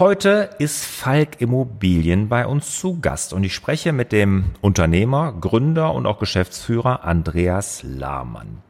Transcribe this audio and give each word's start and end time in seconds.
Heute 0.00 0.48
ist 0.58 0.86
Falk 0.86 1.42
Immobilien 1.42 2.30
bei 2.30 2.46
uns 2.46 2.80
zu 2.80 3.00
Gast 3.00 3.34
und 3.34 3.44
ich 3.44 3.54
spreche 3.54 3.92
mit 3.92 4.12
dem 4.12 4.52
Unternehmer, 4.62 5.34
Gründer 5.38 5.92
und 5.92 6.06
auch 6.06 6.18
Geschäftsführer 6.18 7.04
Andreas 7.04 7.82
Lahmann. 7.82 8.62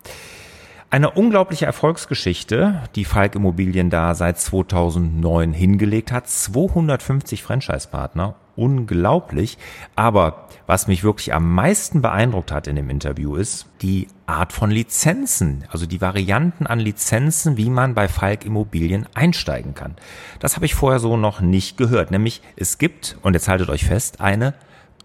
Eine 0.90 1.12
unglaubliche 1.12 1.66
Erfolgsgeschichte, 1.66 2.82
die 2.96 3.04
Falk 3.04 3.36
Immobilien 3.36 3.90
da 3.90 4.16
seit 4.16 4.40
2009 4.40 5.52
hingelegt 5.52 6.10
hat. 6.10 6.28
250 6.28 7.44
Franchise-Partner. 7.44 8.34
Unglaublich. 8.60 9.56
Aber 9.96 10.46
was 10.66 10.86
mich 10.86 11.02
wirklich 11.02 11.32
am 11.32 11.50
meisten 11.54 12.02
beeindruckt 12.02 12.52
hat 12.52 12.66
in 12.66 12.76
dem 12.76 12.90
Interview 12.90 13.36
ist 13.36 13.66
die 13.80 14.08
Art 14.26 14.52
von 14.52 14.70
Lizenzen, 14.70 15.64
also 15.70 15.86
die 15.86 16.02
Varianten 16.02 16.66
an 16.66 16.78
Lizenzen, 16.78 17.56
wie 17.56 17.70
man 17.70 17.94
bei 17.94 18.06
Falk 18.06 18.44
Immobilien 18.44 19.06
einsteigen 19.14 19.74
kann. 19.74 19.96
Das 20.40 20.56
habe 20.56 20.66
ich 20.66 20.74
vorher 20.74 21.00
so 21.00 21.16
noch 21.16 21.40
nicht 21.40 21.78
gehört. 21.78 22.10
Nämlich 22.10 22.42
es 22.56 22.76
gibt, 22.76 23.16
und 23.22 23.32
jetzt 23.32 23.48
haltet 23.48 23.70
euch 23.70 23.86
fest, 23.86 24.20
eine 24.20 24.52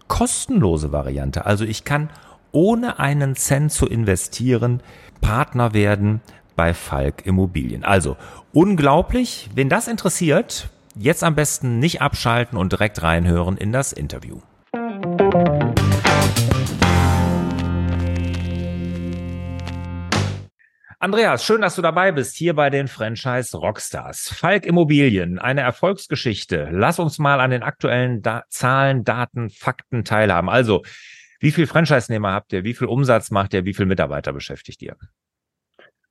kostenlose 0.06 0.92
Variante. 0.92 1.46
Also 1.46 1.64
ich 1.64 1.84
kann 1.84 2.10
ohne 2.52 2.98
einen 2.98 3.36
Cent 3.36 3.72
zu 3.72 3.86
investieren 3.86 4.82
Partner 5.22 5.72
werden 5.72 6.20
bei 6.56 6.74
Falk 6.74 7.24
Immobilien. 7.24 7.84
Also 7.84 8.18
unglaublich, 8.52 9.48
wen 9.54 9.70
das 9.70 9.88
interessiert, 9.88 10.68
jetzt 10.96 11.22
am 11.22 11.34
besten 11.34 11.78
nicht 11.78 12.00
abschalten 12.00 12.58
und 12.58 12.72
direkt 12.72 13.02
reinhören 13.02 13.56
in 13.56 13.72
das 13.72 13.92
Interview. 13.92 14.40
Andreas, 20.98 21.44
schön, 21.44 21.60
dass 21.60 21.76
du 21.76 21.82
dabei 21.82 22.10
bist, 22.10 22.36
hier 22.36 22.54
bei 22.54 22.70
den 22.70 22.88
Franchise 22.88 23.56
Rockstars. 23.56 24.32
Falk 24.34 24.64
Immobilien, 24.64 25.38
eine 25.38 25.60
Erfolgsgeschichte. 25.60 26.70
Lass 26.72 26.98
uns 26.98 27.18
mal 27.18 27.38
an 27.40 27.50
den 27.50 27.62
aktuellen 27.62 28.22
da 28.22 28.44
Zahlen, 28.48 29.04
Daten, 29.04 29.50
Fakten 29.50 30.04
teilhaben. 30.04 30.48
Also, 30.48 30.82
wie 31.38 31.52
viel 31.52 31.66
Franchise-Nehmer 31.66 32.32
habt 32.32 32.52
ihr? 32.54 32.64
Wie 32.64 32.74
viel 32.74 32.88
Umsatz 32.88 33.30
macht 33.30 33.52
ihr? 33.52 33.66
Wie 33.66 33.74
viel 33.74 33.86
Mitarbeiter 33.86 34.32
beschäftigt 34.32 34.80
ihr? 34.82 34.96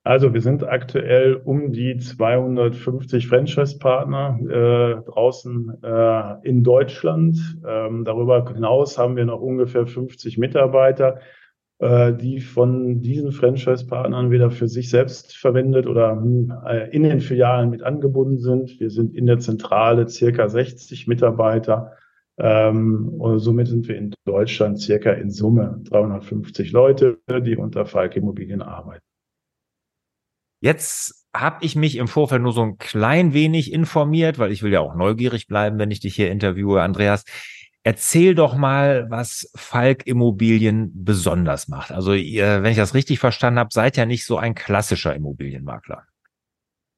Also 0.06 0.32
wir 0.32 0.40
sind 0.40 0.62
aktuell 0.62 1.34
um 1.34 1.72
die 1.72 1.98
250 1.98 3.26
Franchise-Partner 3.26 4.38
äh, 4.40 5.10
draußen 5.10 5.82
äh, 5.82 6.48
in 6.48 6.62
Deutschland. 6.62 7.36
Ähm, 7.66 8.04
darüber 8.04 8.48
hinaus 8.48 8.98
haben 8.98 9.16
wir 9.16 9.24
noch 9.24 9.40
ungefähr 9.40 9.84
50 9.84 10.38
Mitarbeiter, 10.38 11.18
äh, 11.80 12.12
die 12.12 12.38
von 12.38 13.00
diesen 13.00 13.32
Franchise-Partnern 13.32 14.30
wieder 14.30 14.52
für 14.52 14.68
sich 14.68 14.90
selbst 14.90 15.36
verwendet 15.36 15.88
oder 15.88 16.22
äh, 16.68 16.88
in 16.94 17.02
den 17.02 17.18
Filialen 17.18 17.70
mit 17.70 17.82
angebunden 17.82 18.38
sind. 18.38 18.78
Wir 18.78 18.90
sind 18.90 19.12
in 19.12 19.26
der 19.26 19.40
Zentrale 19.40 20.06
circa 20.06 20.48
60 20.48 21.08
Mitarbeiter. 21.08 21.94
Ähm, 22.38 23.08
und 23.08 23.40
somit 23.40 23.66
sind 23.66 23.88
wir 23.88 23.96
in 23.96 24.14
Deutschland 24.24 24.78
circa 24.78 25.10
in 25.10 25.30
Summe 25.30 25.80
350 25.82 26.70
Leute, 26.70 27.18
die 27.44 27.56
unter 27.56 27.86
Falk 27.86 28.14
Immobilien 28.14 28.62
arbeiten. 28.62 29.05
Jetzt 30.66 31.28
habe 31.32 31.64
ich 31.64 31.76
mich 31.76 31.96
im 31.96 32.08
Vorfeld 32.08 32.42
nur 32.42 32.52
so 32.52 32.62
ein 32.62 32.76
klein 32.76 33.32
wenig 33.32 33.72
informiert, 33.72 34.40
weil 34.40 34.50
ich 34.50 34.64
will 34.64 34.72
ja 34.72 34.80
auch 34.80 34.96
neugierig 34.96 35.46
bleiben, 35.46 35.78
wenn 35.78 35.92
ich 35.92 36.00
dich 36.00 36.16
hier 36.16 36.28
interviewe, 36.28 36.82
Andreas. 36.82 37.24
Erzähl 37.84 38.34
doch 38.34 38.56
mal, 38.56 39.06
was 39.08 39.48
Falk 39.54 40.08
Immobilien 40.08 40.90
besonders 40.92 41.68
macht. 41.68 41.92
Also 41.92 42.14
ihr, 42.14 42.64
wenn 42.64 42.72
ich 42.72 42.76
das 42.76 42.94
richtig 42.94 43.20
verstanden 43.20 43.60
habe, 43.60 43.68
seid 43.72 43.96
ja 43.96 44.06
nicht 44.06 44.26
so 44.26 44.38
ein 44.38 44.56
klassischer 44.56 45.14
Immobilienmakler. 45.14 46.02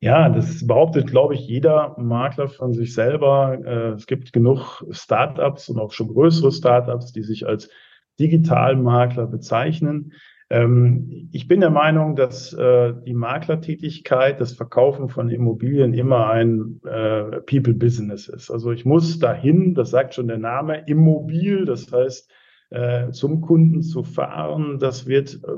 Ja, 0.00 0.30
das 0.30 0.66
behauptet, 0.66 1.08
glaube 1.08 1.34
ich, 1.34 1.46
jeder 1.46 1.94
Makler 1.98 2.48
von 2.48 2.72
sich 2.72 2.94
selber. 2.94 3.58
Äh, 3.66 3.92
es 3.96 4.06
gibt 4.06 4.32
genug 4.32 4.82
Startups 4.92 5.68
und 5.68 5.78
auch 5.78 5.92
schon 5.92 6.08
größere 6.08 6.52
Startups, 6.52 7.12
die 7.12 7.22
sich 7.22 7.46
als 7.46 7.68
Digitalmakler 8.18 9.26
bezeichnen. 9.26 10.14
Ähm, 10.50 11.28
ich 11.32 11.46
bin 11.46 11.60
der 11.60 11.70
Meinung, 11.70 12.16
dass 12.16 12.52
äh, 12.54 12.94
die 13.06 13.14
Maklertätigkeit, 13.14 14.40
das 14.40 14.52
Verkaufen 14.52 15.08
von 15.08 15.28
Immobilien 15.28 15.92
immer 15.92 16.30
ein 16.30 16.80
äh, 16.84 17.40
People-Business 17.42 18.28
ist. 18.28 18.50
Also 18.50 18.72
ich 18.72 18.84
muss 18.84 19.18
dahin, 19.18 19.74
das 19.74 19.90
sagt 19.90 20.14
schon 20.14 20.28
der 20.28 20.38
Name, 20.38 20.84
immobil, 20.86 21.66
das 21.66 21.92
heißt 21.92 22.30
äh, 22.70 23.10
zum 23.10 23.42
Kunden 23.42 23.82
zu 23.82 24.02
fahren. 24.04 24.78
Das 24.78 25.06
wird 25.06 25.34
äh, 25.34 25.48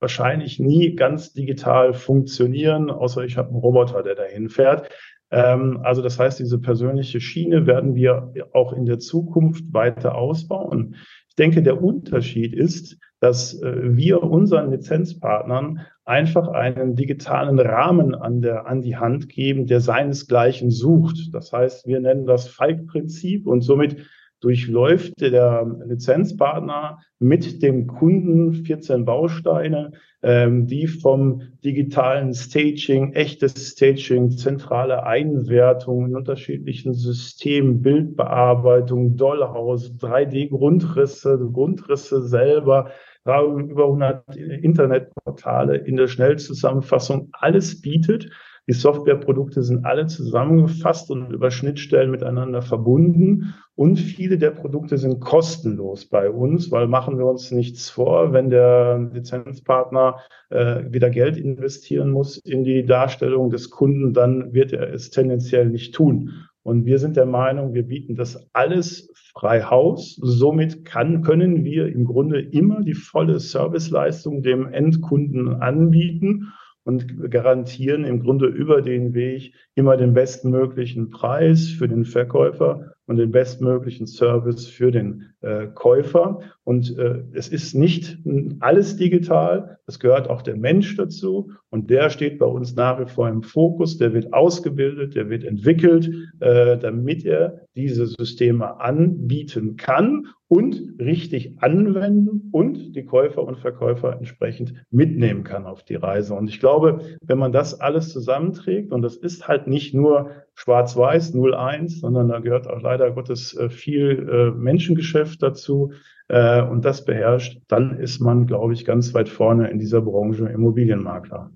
wahrscheinlich 0.00 0.58
nie 0.58 0.96
ganz 0.96 1.32
digital 1.32 1.92
funktionieren, 1.92 2.90
außer 2.90 3.24
ich 3.24 3.36
habe 3.36 3.50
einen 3.50 3.58
Roboter, 3.58 4.02
der 4.02 4.16
dahin 4.16 4.48
fährt. 4.48 4.88
Ähm, 5.30 5.78
also 5.84 6.02
das 6.02 6.18
heißt, 6.18 6.40
diese 6.40 6.58
persönliche 6.58 7.20
Schiene 7.20 7.66
werden 7.66 7.94
wir 7.94 8.32
auch 8.52 8.72
in 8.72 8.86
der 8.86 8.98
Zukunft 8.98 9.72
weiter 9.72 10.16
ausbauen. 10.16 10.96
Ich 11.28 11.36
denke, 11.36 11.62
der 11.62 11.80
Unterschied 11.80 12.52
ist, 12.52 12.98
dass 13.20 13.60
äh, 13.62 13.96
wir 13.96 14.22
unseren 14.22 14.70
Lizenzpartnern 14.70 15.80
einfach 16.04 16.48
einen 16.48 16.96
digitalen 16.96 17.58
Rahmen 17.60 18.14
an, 18.14 18.40
der, 18.40 18.66
an 18.66 18.82
die 18.82 18.96
Hand 18.96 19.28
geben, 19.28 19.66
der 19.66 19.80
seinesgleichen 19.80 20.70
sucht. 20.70 21.32
Das 21.32 21.52
heißt, 21.52 21.86
wir 21.86 22.00
nennen 22.00 22.26
das 22.26 22.48
Falk-Prinzip 22.48 23.46
und 23.46 23.60
somit 23.60 23.96
durchläuft 24.40 25.20
der 25.20 25.66
Lizenzpartner 25.86 27.00
mit 27.18 27.62
dem 27.62 27.86
Kunden 27.86 28.54
14 28.54 29.04
Bausteine, 29.04 29.92
ähm, 30.22 30.66
die 30.66 30.86
vom 30.86 31.42
digitalen 31.62 32.32
Staging, 32.32 33.12
echtes 33.12 33.72
Staging, 33.72 34.30
zentrale 34.30 35.04
Einwertung 35.04 36.06
in 36.06 36.16
unterschiedlichen 36.16 36.94
Systemen, 36.94 37.82
Bildbearbeitung, 37.82 39.16
Dollhaus, 39.16 39.94
3D-Grundrisse, 39.98 41.38
Grundrisse 41.52 42.22
selber, 42.22 42.90
über 43.24 43.84
100 43.84 44.36
Internetportale 44.36 45.76
in 45.76 45.96
der 45.96 46.08
Schnellzusammenfassung 46.08 47.28
alles 47.32 47.80
bietet. 47.80 48.30
Die 48.66 48.74
Softwareprodukte 48.74 49.62
sind 49.62 49.84
alle 49.84 50.06
zusammengefasst 50.06 51.10
und 51.10 51.32
über 51.32 51.50
Schnittstellen 51.50 52.10
miteinander 52.10 52.62
verbunden. 52.62 53.54
Und 53.74 53.96
viele 53.96 54.38
der 54.38 54.50
Produkte 54.50 54.98
sind 54.98 55.20
kostenlos 55.20 56.06
bei 56.06 56.30
uns, 56.30 56.70
weil 56.70 56.86
machen 56.86 57.18
wir 57.18 57.26
uns 57.26 57.50
nichts 57.50 57.90
vor, 57.90 58.32
wenn 58.32 58.50
der 58.50 59.10
Lizenzpartner 59.12 60.18
äh, 60.50 60.84
wieder 60.88 61.10
Geld 61.10 61.36
investieren 61.36 62.10
muss 62.10 62.36
in 62.36 62.62
die 62.62 62.84
Darstellung 62.84 63.50
des 63.50 63.70
Kunden, 63.70 64.12
dann 64.12 64.52
wird 64.52 64.72
er 64.72 64.92
es 64.92 65.10
tendenziell 65.10 65.68
nicht 65.68 65.94
tun. 65.94 66.46
Und 66.70 66.86
wir 66.86 67.00
sind 67.00 67.16
der 67.16 67.26
Meinung, 67.26 67.74
wir 67.74 67.82
bieten 67.82 68.14
das 68.14 68.48
alles 68.52 69.12
frei 69.34 69.62
Haus. 69.62 70.14
Somit 70.22 70.84
kann, 70.84 71.22
können 71.22 71.64
wir 71.64 71.88
im 71.88 72.04
Grunde 72.04 72.40
immer 72.40 72.80
die 72.82 72.94
volle 72.94 73.40
Serviceleistung 73.40 74.44
dem 74.44 74.68
Endkunden 74.72 75.48
anbieten 75.48 76.52
und 76.84 77.28
garantieren 77.28 78.04
im 78.04 78.22
Grunde 78.22 78.46
über 78.46 78.82
den 78.82 79.14
Weg 79.14 79.52
immer 79.74 79.96
den 79.96 80.14
bestmöglichen 80.14 81.10
Preis 81.10 81.70
für 81.70 81.88
den 81.88 82.04
Verkäufer 82.04 82.92
und 83.06 83.16
den 83.16 83.32
bestmöglichen 83.32 84.06
Service 84.06 84.68
für 84.68 84.92
den 84.92 85.24
äh, 85.40 85.66
Käufer. 85.74 86.38
Und 86.62 86.96
äh, 86.96 87.24
es 87.32 87.48
ist 87.48 87.74
nicht 87.74 88.18
alles 88.60 88.96
digital, 88.96 89.78
es 89.88 89.98
gehört 89.98 90.30
auch 90.30 90.42
der 90.42 90.56
Mensch 90.56 90.96
dazu 90.96 91.50
und 91.70 91.88
der 91.88 92.10
steht 92.10 92.38
bei 92.38 92.46
uns 92.46 92.74
nach 92.74 93.00
wie 93.00 93.08
vor 93.08 93.28
im 93.28 93.42
Fokus, 93.42 93.96
der 93.96 94.12
wird 94.12 94.32
ausgebildet, 94.32 95.14
der 95.14 95.30
wird 95.30 95.44
entwickelt, 95.44 96.10
äh, 96.40 96.76
damit 96.76 97.24
er 97.24 97.60
diese 97.76 98.06
Systeme 98.06 98.80
anbieten 98.80 99.76
kann 99.76 100.26
und 100.48 100.94
richtig 100.98 101.62
anwenden 101.62 102.48
und 102.50 102.96
die 102.96 103.04
Käufer 103.04 103.44
und 103.44 103.58
Verkäufer 103.58 104.16
entsprechend 104.16 104.74
mitnehmen 104.90 105.44
kann 105.44 105.64
auf 105.64 105.84
die 105.84 105.94
Reise. 105.94 106.34
Und 106.34 106.50
ich 106.50 106.58
glaube, 106.58 107.02
wenn 107.22 107.38
man 107.38 107.52
das 107.52 107.80
alles 107.80 108.12
zusammenträgt, 108.12 108.90
und 108.90 109.02
das 109.02 109.14
ist 109.14 109.46
halt 109.46 109.68
nicht 109.68 109.94
nur 109.94 110.30
schwarz-weiß 110.54 111.34
0-1, 111.34 112.00
sondern 112.00 112.28
da 112.28 112.40
gehört 112.40 112.66
auch 112.68 112.82
leider 112.82 113.12
Gottes 113.12 113.56
äh, 113.56 113.70
viel 113.70 114.28
äh, 114.28 114.50
Menschengeschäft 114.58 115.40
dazu 115.40 115.92
äh, 116.26 116.62
und 116.62 116.84
das 116.84 117.04
beherrscht, 117.04 117.60
dann 117.68 117.96
ist 118.00 118.18
man, 118.18 118.48
glaube 118.48 118.72
ich, 118.72 118.84
ganz 118.84 119.14
weit 119.14 119.28
vorne 119.28 119.70
in 119.70 119.78
dieser 119.78 120.00
Branche 120.00 120.46
Immobilienmakler. 120.46 121.52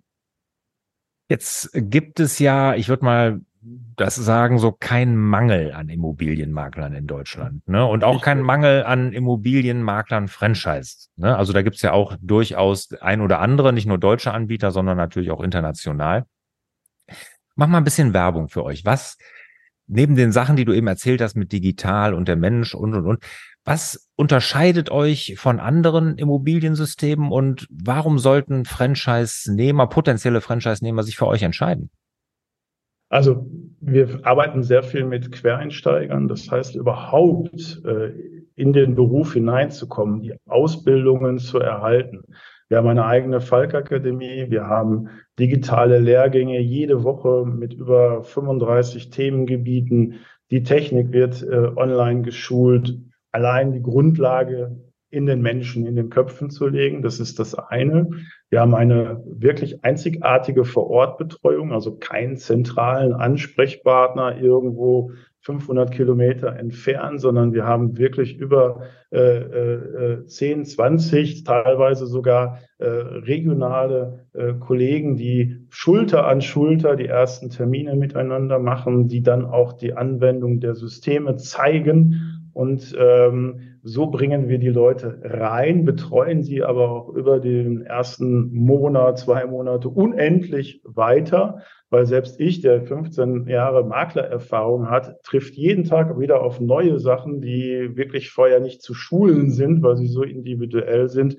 Jetzt 1.28 1.70
gibt 1.72 2.20
es 2.20 2.38
ja, 2.38 2.74
ich 2.74 2.88
würde 2.88 3.04
mal 3.04 3.40
das 3.96 4.16
sagen, 4.16 4.58
so 4.58 4.72
kein 4.72 5.16
Mangel 5.16 5.72
an 5.72 5.88
Immobilienmaklern 5.88 6.94
in 6.94 7.06
Deutschland. 7.06 7.66
Ne? 7.66 7.86
Und 7.86 8.04
auch 8.04 8.20
kein 8.20 8.42
Mangel 8.42 8.84
an 8.84 9.12
Immobilienmaklern 9.12 10.28
Franchise. 10.28 11.08
Ne? 11.16 11.34
Also 11.36 11.52
da 11.52 11.62
gibt's 11.62 11.80
ja 11.80 11.92
auch 11.92 12.16
durchaus 12.20 12.92
ein 13.00 13.20
oder 13.22 13.40
andere, 13.40 13.72
nicht 13.72 13.86
nur 13.86 13.98
deutsche 13.98 14.32
Anbieter, 14.32 14.70
sondern 14.70 14.98
natürlich 14.98 15.30
auch 15.30 15.40
international. 15.40 16.26
Mach 17.54 17.68
mal 17.68 17.78
ein 17.78 17.84
bisschen 17.84 18.12
Werbung 18.12 18.48
für 18.48 18.64
euch. 18.64 18.84
Was, 18.84 19.16
neben 19.86 20.16
den 20.16 20.32
Sachen, 20.32 20.56
die 20.56 20.64
du 20.64 20.72
eben 20.72 20.86
erzählt 20.86 21.20
hast 21.20 21.36
mit 21.36 21.52
digital 21.52 22.12
und 22.12 22.28
der 22.28 22.36
Mensch 22.36 22.74
und, 22.74 22.94
und, 22.94 23.06
und, 23.06 23.24
was 23.64 24.10
unterscheidet 24.16 24.90
euch 24.90 25.36
von 25.38 25.58
anderen 25.58 26.18
Immobiliensystemen 26.18 27.30
und 27.30 27.66
warum 27.70 28.18
sollten 28.18 28.64
Franchise-Nehmer, 28.64 29.86
potenzielle 29.86 30.40
Franchise-Nehmer 30.40 31.02
sich 31.02 31.16
für 31.16 31.26
euch 31.26 31.42
entscheiden? 31.42 31.90
Also 33.08 33.46
wir 33.80 34.20
arbeiten 34.24 34.62
sehr 34.62 34.82
viel 34.82 35.04
mit 35.04 35.30
Quereinsteigern. 35.30 36.28
Das 36.28 36.50
heißt, 36.50 36.74
überhaupt 36.74 37.82
äh, 37.84 38.10
in 38.56 38.72
den 38.72 38.94
Beruf 38.94 39.34
hineinzukommen, 39.34 40.20
die 40.20 40.34
Ausbildungen 40.46 41.38
zu 41.38 41.58
erhalten. 41.58 42.22
Wir 42.68 42.78
haben 42.78 42.88
eine 42.88 43.04
eigene 43.04 43.40
Falkakademie. 43.40 44.46
Wir 44.48 44.64
haben 44.66 45.10
digitale 45.38 45.98
Lehrgänge 45.98 46.60
jede 46.60 47.04
Woche 47.04 47.44
mit 47.46 47.74
über 47.74 48.24
35 48.24 49.10
Themengebieten. 49.10 50.20
Die 50.50 50.62
Technik 50.62 51.12
wird 51.12 51.42
äh, 51.42 51.70
online 51.76 52.22
geschult. 52.22 52.98
Allein 53.34 53.72
die 53.72 53.82
Grundlage 53.82 54.76
in 55.10 55.26
den 55.26 55.42
Menschen, 55.42 55.86
in 55.86 55.96
den 55.96 56.08
Köpfen 56.08 56.50
zu 56.50 56.68
legen. 56.68 57.02
Das 57.02 57.18
ist 57.18 57.40
das 57.40 57.56
eine. 57.56 58.10
Wir 58.48 58.60
haben 58.60 58.76
eine 58.76 59.24
wirklich 59.26 59.84
einzigartige 59.84 60.64
Vorortbetreuung, 60.64 61.72
also 61.72 61.96
keinen 61.96 62.36
zentralen 62.36 63.12
Ansprechpartner 63.12 64.40
irgendwo 64.40 65.10
500 65.40 65.90
Kilometer 65.90 66.56
entfernt, 66.56 67.20
sondern 67.20 67.52
wir 67.52 67.64
haben 67.64 67.98
wirklich 67.98 68.36
über 68.36 68.82
äh, 69.12 69.18
äh, 69.18 70.26
10, 70.26 70.64
20, 70.64 71.42
teilweise 71.42 72.06
sogar 72.06 72.60
äh, 72.78 72.86
regionale 72.86 74.26
äh, 74.32 74.54
Kollegen, 74.54 75.16
die 75.16 75.66
Schulter 75.70 76.26
an 76.26 76.40
Schulter 76.40 76.96
die 76.96 77.06
ersten 77.06 77.50
Termine 77.50 77.96
miteinander 77.96 78.58
machen, 78.58 79.08
die 79.08 79.22
dann 79.22 79.44
auch 79.44 79.74
die 79.74 79.94
Anwendung 79.94 80.60
der 80.60 80.74
Systeme 80.74 81.36
zeigen 81.36 82.33
und 82.54 82.96
ähm, 82.96 83.78
so 83.82 84.06
bringen 84.06 84.48
wir 84.48 84.58
die 84.58 84.70
Leute 84.70 85.20
rein, 85.24 85.84
betreuen 85.84 86.44
sie 86.44 86.62
aber 86.62 86.88
auch 86.88 87.08
über 87.08 87.40
den 87.40 87.82
ersten 87.82 88.54
Monat, 88.54 89.18
zwei 89.18 89.44
Monate 89.44 89.88
unendlich 89.88 90.80
weiter, 90.84 91.62
weil 91.90 92.06
selbst 92.06 92.38
ich, 92.38 92.60
der 92.60 92.82
15 92.82 93.48
Jahre 93.48 93.84
Maklererfahrung 93.84 94.88
hat, 94.88 95.20
trifft 95.24 95.54
jeden 95.54 95.82
Tag 95.82 96.16
wieder 96.18 96.42
auf 96.42 96.60
neue 96.60 97.00
Sachen, 97.00 97.40
die 97.40 97.96
wirklich 97.96 98.30
vorher 98.30 98.60
nicht 98.60 98.82
zu 98.82 98.94
schulen 98.94 99.50
sind, 99.50 99.82
weil 99.82 99.96
sie 99.96 100.06
so 100.06 100.22
individuell 100.22 101.08
sind. 101.08 101.36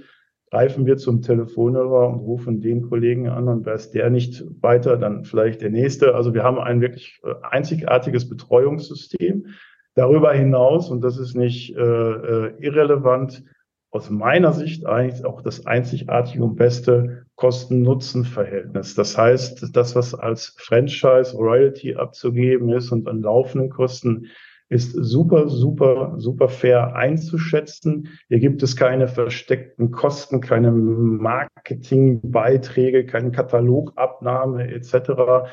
Greifen 0.52 0.86
wir 0.86 0.98
zum 0.98 1.22
Telefonhörer 1.22 2.10
und 2.10 2.20
rufen 2.20 2.60
den 2.60 2.82
Kollegen 2.82 3.30
an 3.30 3.48
und 3.48 3.66
es 3.68 3.92
der 3.92 4.10
nicht 4.10 4.44
weiter, 4.62 4.98
dann 4.98 5.24
vielleicht 5.24 5.62
der 5.62 5.70
nächste. 5.70 6.14
Also 6.14 6.34
wir 6.34 6.44
haben 6.44 6.60
ein 6.60 6.82
wirklich 6.82 7.22
äh, 7.24 7.34
einzigartiges 7.50 8.28
Betreuungssystem 8.28 9.48
Darüber 9.96 10.34
hinaus, 10.34 10.92
und 10.92 11.02
das 11.02 11.18
ist 11.18 11.36
nicht 11.36 11.76
äh, 11.76 11.82
äh, 11.82 12.54
irrelevant, 12.60 13.44
aus 13.92 14.10
meiner 14.10 14.52
Sicht 14.52 14.86
eigentlich 14.86 15.24
auch 15.24 15.42
das 15.42 15.66
einzigartige 15.66 16.44
und 16.44 16.58
beste 16.58 17.28
Kosten-Nutzen-Verhältnis. 17.36 18.94
Das 18.94 19.18
heißt, 19.18 19.70
das, 19.74 19.96
was 19.96 20.14
als 20.14 20.54
Franchise 20.58 21.34
Royalty 21.38 21.96
abzugeben 21.96 22.74
ist 22.74 22.92
und 22.92 23.08
an 23.08 23.22
laufenden 23.22 23.70
Kosten, 23.70 24.28
ist 24.68 24.94
super, 24.94 25.48
super, 25.48 26.16
super 26.18 26.50
fair 26.50 26.96
einzuschätzen. 26.96 28.10
Hier 28.28 28.40
gibt 28.40 28.64
es 28.64 28.76
keine 28.76 29.08
versteckten 29.08 29.92
Kosten, 29.92 30.42
keine 30.42 30.72
Marketingbeiträge, 30.72 33.06
keine 33.06 33.30
Katalogabnahme 33.32 34.74
etc 34.74 35.46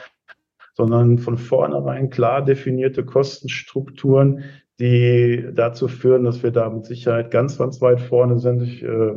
sondern 0.74 1.19
von 1.19 1.36
vornherein 1.36 2.10
klar 2.10 2.44
definierte 2.44 3.04
Kostenstrukturen, 3.04 4.44
die 4.80 5.48
dazu 5.54 5.86
führen, 5.86 6.24
dass 6.24 6.42
wir 6.42 6.50
da 6.50 6.69
mit 6.70 6.86
Sicherheit 6.86 7.30
ganz, 7.30 7.58
ganz 7.58 7.80
weit 7.80 8.00
vorne 8.00 8.38
sind. 8.38 8.62
Ich, 8.62 8.82
äh, 8.82 9.12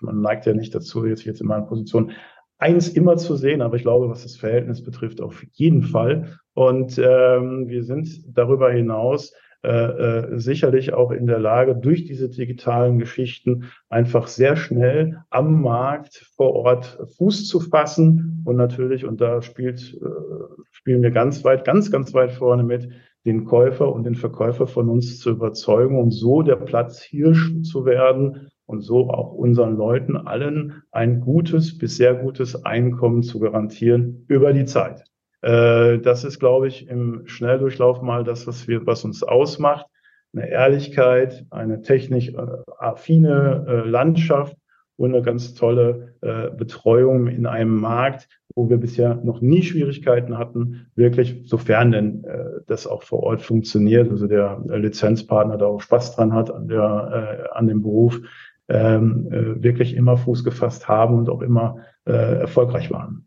man 0.00 0.20
neigt 0.20 0.46
ja 0.46 0.52
nicht 0.52 0.74
dazu, 0.74 1.06
jetzt, 1.06 1.24
jetzt 1.24 1.40
in 1.40 1.48
meiner 1.48 1.66
Position 1.66 2.12
eins 2.58 2.88
immer 2.90 3.16
zu 3.16 3.36
sehen, 3.36 3.62
aber 3.62 3.76
ich 3.76 3.82
glaube, 3.82 4.10
was 4.10 4.22
das 4.22 4.36
Verhältnis 4.36 4.84
betrifft, 4.84 5.20
auf 5.20 5.42
jeden 5.52 5.82
Fall. 5.82 6.38
Und 6.52 6.98
ähm, 6.98 7.68
wir 7.68 7.82
sind 7.84 8.08
darüber 8.36 8.70
hinaus 8.70 9.32
äh, 9.62 9.68
äh, 9.68 10.38
sicherlich 10.38 10.94
auch 10.94 11.10
in 11.10 11.26
der 11.26 11.38
Lage, 11.38 11.76
durch 11.76 12.04
diese 12.04 12.30
digitalen 12.30 12.98
Geschichten 12.98 13.64
einfach 13.90 14.26
sehr 14.26 14.56
schnell 14.56 15.18
am 15.28 15.60
Markt 15.60 16.30
vor 16.34 16.54
Ort 16.54 16.98
Fuß 17.18 17.46
zu 17.46 17.60
fassen 17.60 18.42
und 18.46 18.56
natürlich, 18.56 19.04
und 19.04 19.20
da 19.20 19.42
spielt, 19.42 19.94
äh, 20.00 20.62
spielen 20.70 21.02
wir 21.02 21.10
ganz 21.10 21.44
weit, 21.44 21.66
ganz, 21.66 21.90
ganz 21.90 22.14
weit 22.14 22.32
vorne 22.32 22.62
mit, 22.62 22.88
den 23.26 23.44
Käufer 23.44 23.92
und 23.92 24.04
den 24.04 24.14
Verkäufer 24.14 24.66
von 24.66 24.88
uns 24.88 25.18
zu 25.18 25.30
überzeugen 25.30 25.98
und 25.98 26.10
so 26.10 26.40
der 26.40 26.56
Platzhirsch 26.56 27.62
zu 27.62 27.84
werden 27.84 28.48
und 28.64 28.80
so 28.80 29.10
auch 29.10 29.32
unseren 29.32 29.76
Leuten 29.76 30.16
allen 30.16 30.82
ein 30.90 31.20
gutes 31.20 31.76
bis 31.76 31.96
sehr 31.96 32.14
gutes 32.14 32.64
Einkommen 32.64 33.22
zu 33.22 33.40
garantieren 33.40 34.24
über 34.28 34.52
die 34.52 34.64
Zeit. 34.64 35.04
Äh, 35.42 35.98
das 35.98 36.24
ist, 36.24 36.38
glaube 36.38 36.68
ich, 36.68 36.88
im 36.88 37.26
Schnelldurchlauf 37.26 38.02
mal 38.02 38.24
das, 38.24 38.46
was 38.46 38.68
wir, 38.68 38.86
was 38.86 39.04
uns 39.04 39.22
ausmacht. 39.22 39.86
Eine 40.32 40.48
Ehrlichkeit, 40.48 41.44
eine 41.50 41.82
technisch 41.82 42.28
äh, 42.28 42.36
affine 42.78 43.64
äh, 43.66 43.88
Landschaft 43.88 44.56
und 44.96 45.14
eine 45.14 45.22
ganz 45.22 45.54
tolle 45.54 46.14
Betreuung 46.58 47.26
in 47.28 47.46
einem 47.46 47.80
Markt, 47.80 48.28
wo 48.54 48.68
wir 48.68 48.76
bisher 48.76 49.14
noch 49.24 49.40
nie 49.40 49.62
Schwierigkeiten 49.62 50.36
hatten, 50.36 50.88
wirklich, 50.94 51.40
sofern 51.46 51.90
denn 51.90 52.26
das 52.66 52.86
auch 52.86 53.02
vor 53.02 53.22
Ort 53.22 53.40
funktioniert, 53.40 54.10
also 54.10 54.26
der 54.26 54.62
Lizenzpartner 54.66 55.56
da 55.56 55.64
auch 55.64 55.80
Spaß 55.80 56.16
dran 56.16 56.34
hat 56.34 56.50
an 56.50 56.68
der, 56.68 57.48
an 57.54 57.66
dem 57.66 57.80
Beruf, 57.80 58.20
ähm, 58.68 59.28
wirklich 59.30 59.96
immer 59.96 60.18
Fuß 60.18 60.44
gefasst 60.44 60.86
haben 60.86 61.14
und 61.14 61.30
auch 61.30 61.40
immer 61.40 61.78
erfolgreich 62.04 62.90
waren. 62.90 63.26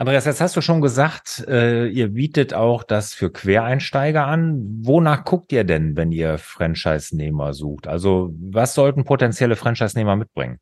Andreas, 0.00 0.26
jetzt 0.26 0.40
hast 0.40 0.56
du 0.56 0.60
schon 0.60 0.80
gesagt, 0.80 1.44
äh, 1.48 1.88
ihr 1.88 2.12
bietet 2.12 2.54
auch 2.54 2.84
das 2.84 3.14
für 3.14 3.32
Quereinsteiger 3.32 4.24
an. 4.28 4.78
Wonach 4.82 5.24
guckt 5.24 5.50
ihr 5.50 5.64
denn, 5.64 5.96
wenn 5.96 6.12
ihr 6.12 6.38
Franchise-Nehmer 6.38 7.52
sucht? 7.52 7.88
Also 7.88 8.32
was 8.38 8.74
sollten 8.74 9.02
potenzielle 9.02 9.56
Franchise-Nehmer 9.56 10.14
mitbringen? 10.14 10.60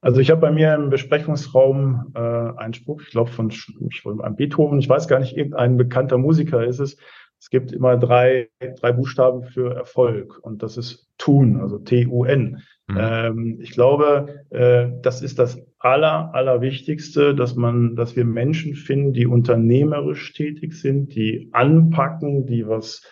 Also 0.00 0.20
ich 0.20 0.30
habe 0.30 0.42
bei 0.42 0.52
mir 0.52 0.76
im 0.76 0.90
Besprechungsraum 0.90 2.12
äh, 2.14 2.20
einen 2.20 2.72
Spruch, 2.72 3.02
ich 3.02 3.10
glaube 3.10 3.32
von, 3.32 3.50
ich, 3.50 4.00
von 4.00 4.36
Beethoven, 4.36 4.78
ich 4.78 4.88
weiß 4.88 5.08
gar 5.08 5.18
nicht, 5.18 5.36
irgendein 5.36 5.76
bekannter 5.76 6.16
Musiker 6.16 6.64
ist 6.64 6.78
es. 6.78 6.98
Es 7.40 7.48
gibt 7.48 7.72
immer 7.72 7.96
drei, 7.96 8.50
drei 8.80 8.92
Buchstaben 8.92 9.44
für 9.44 9.74
Erfolg 9.74 10.38
und 10.42 10.62
das 10.62 10.76
ist 10.76 11.08
tun, 11.16 11.58
also 11.60 11.78
T-U-N. 11.78 12.62
Mhm. 12.86 12.96
Ähm, 12.98 13.58
ich 13.62 13.70
glaube, 13.70 14.44
äh, 14.50 14.88
das 15.00 15.22
ist 15.22 15.38
das 15.38 15.58
aller, 15.78 16.34
allerwichtigste, 16.34 17.34
dass 17.34 17.56
man, 17.56 17.96
dass 17.96 18.14
wir 18.14 18.26
Menschen 18.26 18.74
finden, 18.74 19.14
die 19.14 19.26
unternehmerisch 19.26 20.34
tätig 20.34 20.74
sind, 20.74 21.14
die 21.14 21.48
anpacken, 21.52 22.46
die 22.46 22.68
was 22.68 23.02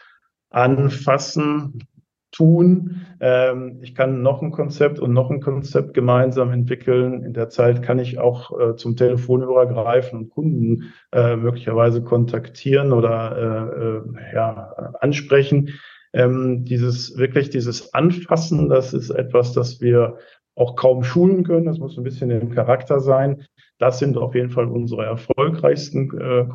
anfassen, 0.50 1.86
tun. 2.30 3.06
Ähm, 3.20 3.78
ich 3.82 3.94
kann 3.94 4.22
noch 4.22 4.42
ein 4.42 4.50
Konzept 4.50 4.98
und 4.98 5.12
noch 5.12 5.30
ein 5.30 5.40
Konzept 5.40 5.94
gemeinsam 5.94 6.52
entwickeln. 6.52 7.24
In 7.24 7.32
der 7.32 7.48
Zeit 7.48 7.82
kann 7.82 7.98
ich 7.98 8.18
auch 8.18 8.58
äh, 8.58 8.76
zum 8.76 8.96
Telefon 8.96 9.42
übergreifen 9.42 10.18
und 10.18 10.30
Kunden 10.30 10.92
äh, 11.12 11.36
möglicherweise 11.36 12.02
kontaktieren 12.02 12.92
oder 12.92 13.36
äh, 13.36 13.96
äh 13.96 14.34
ja, 14.34 14.72
ansprechen. 15.00 15.70
Ähm, 16.12 16.64
dieses 16.64 17.18
wirklich 17.18 17.50
dieses 17.50 17.92
Anfassen, 17.92 18.68
das 18.68 18.94
ist 18.94 19.10
etwas, 19.10 19.52
das 19.52 19.80
wir 19.80 20.16
auch 20.54 20.76
kaum 20.76 21.04
schulen 21.04 21.44
können. 21.44 21.66
Das 21.66 21.78
muss 21.78 21.96
ein 21.96 22.04
bisschen 22.04 22.30
im 22.30 22.50
Charakter 22.50 23.00
sein. 23.00 23.44
Das 23.78 23.98
sind 23.98 24.16
auf 24.16 24.34
jeden 24.34 24.50
Fall 24.50 24.66
unsere 24.66 25.04
erfolgreichsten 25.04 26.10
äh, 26.18 26.46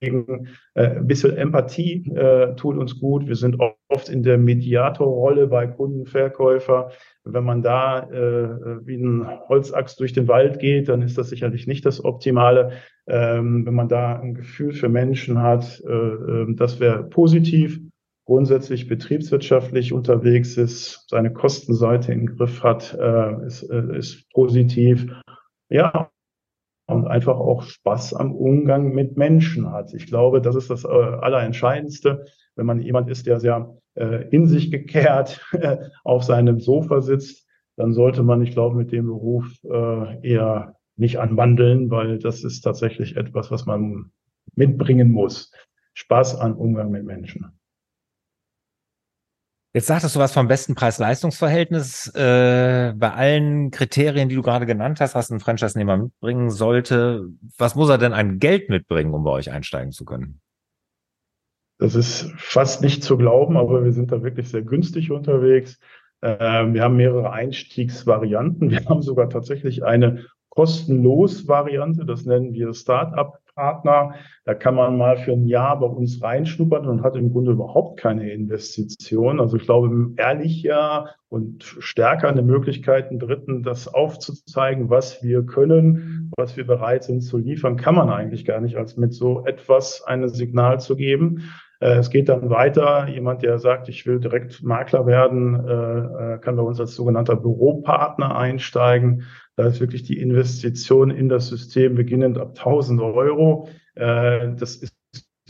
Kollegen. 0.00 0.48
Äh, 0.74 0.96
ein 0.96 1.06
bisschen 1.06 1.36
Empathie 1.36 2.06
äh, 2.14 2.54
tut 2.56 2.76
uns 2.76 2.98
gut. 2.98 3.26
Wir 3.26 3.36
sind 3.36 3.56
oft 3.88 4.08
in 4.08 4.22
der 4.22 4.38
Mediatorrolle 4.38 5.46
bei 5.46 5.66
Kundenverkäufer. 5.66 6.90
Wenn 7.24 7.44
man 7.44 7.62
da 7.62 8.08
äh, 8.10 8.86
wie 8.86 8.96
ein 8.96 9.26
Holzachs 9.48 9.96
durch 9.96 10.12
den 10.12 10.28
Wald 10.28 10.60
geht, 10.60 10.88
dann 10.88 11.02
ist 11.02 11.18
das 11.18 11.30
sicherlich 11.30 11.66
nicht 11.66 11.84
das 11.84 12.04
Optimale. 12.04 12.72
Ähm, 13.06 13.66
wenn 13.66 13.74
man 13.74 13.88
da 13.88 14.18
ein 14.18 14.34
Gefühl 14.34 14.72
für 14.72 14.88
Menschen 14.88 15.42
hat, 15.42 15.82
äh, 15.86 15.92
äh 15.92 16.54
das 16.54 16.80
wäre 16.80 17.04
positiv 17.04 17.80
grundsätzlich 18.24 18.88
betriebswirtschaftlich 18.88 19.94
unterwegs 19.94 20.58
ist, 20.58 21.06
seine 21.08 21.32
Kostenseite 21.32 22.12
im 22.12 22.26
Griff 22.26 22.62
hat, 22.62 22.92
äh, 22.92 23.46
ist, 23.46 23.62
äh, 23.62 23.96
ist 23.96 24.30
positiv. 24.34 25.06
Ja, 25.70 26.10
und 26.88 27.06
einfach 27.06 27.38
auch 27.38 27.62
Spaß 27.62 28.14
am 28.14 28.34
Umgang 28.34 28.94
mit 28.94 29.16
Menschen 29.16 29.70
hat. 29.70 29.92
Ich 29.92 30.06
glaube, 30.06 30.40
das 30.40 30.56
ist 30.56 30.70
das 30.70 30.84
äh, 30.84 30.88
Allerentscheidendste, 30.88 32.24
wenn 32.56 32.66
man 32.66 32.80
jemand 32.80 33.10
ist, 33.10 33.26
der 33.26 33.40
sehr 33.40 33.76
äh, 33.94 34.28
in 34.30 34.46
sich 34.46 34.70
gekehrt 34.70 35.40
auf 36.04 36.24
seinem 36.24 36.60
Sofa 36.60 37.02
sitzt, 37.02 37.46
dann 37.76 37.92
sollte 37.92 38.22
man, 38.22 38.42
ich 38.42 38.52
glaube, 38.52 38.76
mit 38.76 38.90
dem 38.90 39.06
Beruf 39.06 39.46
äh, 39.64 40.28
eher 40.28 40.76
nicht 40.96 41.20
anwandeln, 41.20 41.90
weil 41.90 42.18
das 42.18 42.42
ist 42.42 42.62
tatsächlich 42.62 43.16
etwas, 43.16 43.50
was 43.50 43.66
man 43.66 44.10
mitbringen 44.56 45.12
muss. 45.12 45.52
Spaß 45.94 46.40
an 46.40 46.54
Umgang 46.54 46.90
mit 46.90 47.04
Menschen. 47.04 47.57
Jetzt 49.78 49.86
sagtest 49.86 50.16
du 50.16 50.18
was 50.18 50.32
vom 50.32 50.48
besten 50.48 50.74
Preis-Leistungs-Verhältnis. 50.74 52.12
Äh, 52.12 52.94
bei 52.96 53.12
allen 53.12 53.70
Kriterien, 53.70 54.28
die 54.28 54.34
du 54.34 54.42
gerade 54.42 54.66
genannt 54.66 55.00
hast, 55.00 55.14
was 55.14 55.30
ein 55.30 55.38
Franchise-Nehmer 55.38 55.96
mitbringen 55.98 56.50
sollte, 56.50 57.28
was 57.58 57.76
muss 57.76 57.88
er 57.88 57.96
denn 57.96 58.12
an 58.12 58.40
Geld 58.40 58.70
mitbringen, 58.70 59.14
um 59.14 59.22
bei 59.22 59.30
euch 59.30 59.52
einsteigen 59.52 59.92
zu 59.92 60.04
können? 60.04 60.40
Das 61.78 61.94
ist 61.94 62.28
fast 62.38 62.82
nicht 62.82 63.04
zu 63.04 63.16
glauben, 63.16 63.56
aber 63.56 63.84
wir 63.84 63.92
sind 63.92 64.10
da 64.10 64.20
wirklich 64.24 64.48
sehr 64.48 64.62
günstig 64.62 65.12
unterwegs. 65.12 65.78
Ähm, 66.22 66.74
wir 66.74 66.82
haben 66.82 66.96
mehrere 66.96 67.30
Einstiegsvarianten. 67.30 68.70
Wir 68.70 68.84
haben 68.86 69.02
sogar 69.02 69.30
tatsächlich 69.30 69.84
eine 69.84 70.24
kostenlos 70.48 71.46
Variante, 71.46 72.04
das 72.04 72.24
nennen 72.24 72.52
wir 72.52 72.74
Startup 72.74 73.38
Partner. 73.58 74.14
Da 74.44 74.54
kann 74.54 74.76
man 74.76 74.96
mal 74.96 75.16
für 75.16 75.32
ein 75.32 75.46
Jahr 75.46 75.80
bei 75.80 75.86
uns 75.86 76.22
reinschnuppern 76.22 76.86
und 76.86 77.02
hat 77.02 77.16
im 77.16 77.32
Grunde 77.32 77.50
überhaupt 77.50 77.98
keine 77.98 78.30
Investition. 78.30 79.40
Also 79.40 79.56
ich 79.56 79.64
glaube, 79.64 80.12
ehrlicher 80.16 81.08
und 81.28 81.64
stärker 81.64 82.28
eine 82.28 82.42
Möglichkeit, 82.42 83.10
einen 83.10 83.18
Dritten 83.18 83.64
das 83.64 83.92
aufzuzeigen, 83.92 84.90
was 84.90 85.24
wir 85.24 85.42
können, 85.42 86.30
was 86.36 86.56
wir 86.56 86.66
bereit 86.66 87.02
sind 87.02 87.22
zu 87.22 87.36
liefern, 87.36 87.76
kann 87.76 87.96
man 87.96 88.10
eigentlich 88.10 88.44
gar 88.44 88.60
nicht, 88.60 88.76
als 88.76 88.96
mit 88.96 89.12
so 89.12 89.44
etwas 89.44 90.04
ein 90.06 90.28
Signal 90.28 90.78
zu 90.78 90.94
geben. 90.94 91.50
Äh, 91.80 91.98
es 91.98 92.10
geht 92.10 92.28
dann 92.28 92.50
weiter. 92.50 93.08
Jemand, 93.08 93.42
der 93.42 93.58
sagt, 93.58 93.88
ich 93.88 94.06
will 94.06 94.20
direkt 94.20 94.62
Makler 94.62 95.04
werden, 95.06 95.66
äh, 95.66 96.34
äh, 96.34 96.38
kann 96.38 96.56
bei 96.56 96.62
uns 96.62 96.78
als 96.78 96.94
sogenannter 96.94 97.34
Büropartner 97.34 98.36
einsteigen. 98.36 99.24
Da 99.58 99.66
ist 99.66 99.80
wirklich 99.80 100.04
die 100.04 100.20
Investition 100.20 101.10
in 101.10 101.28
das 101.28 101.48
System 101.48 101.96
beginnend 101.96 102.38
ab 102.38 102.50
1000 102.56 103.00
Euro. 103.00 103.68
Das 103.96 104.76
ist 104.76 104.94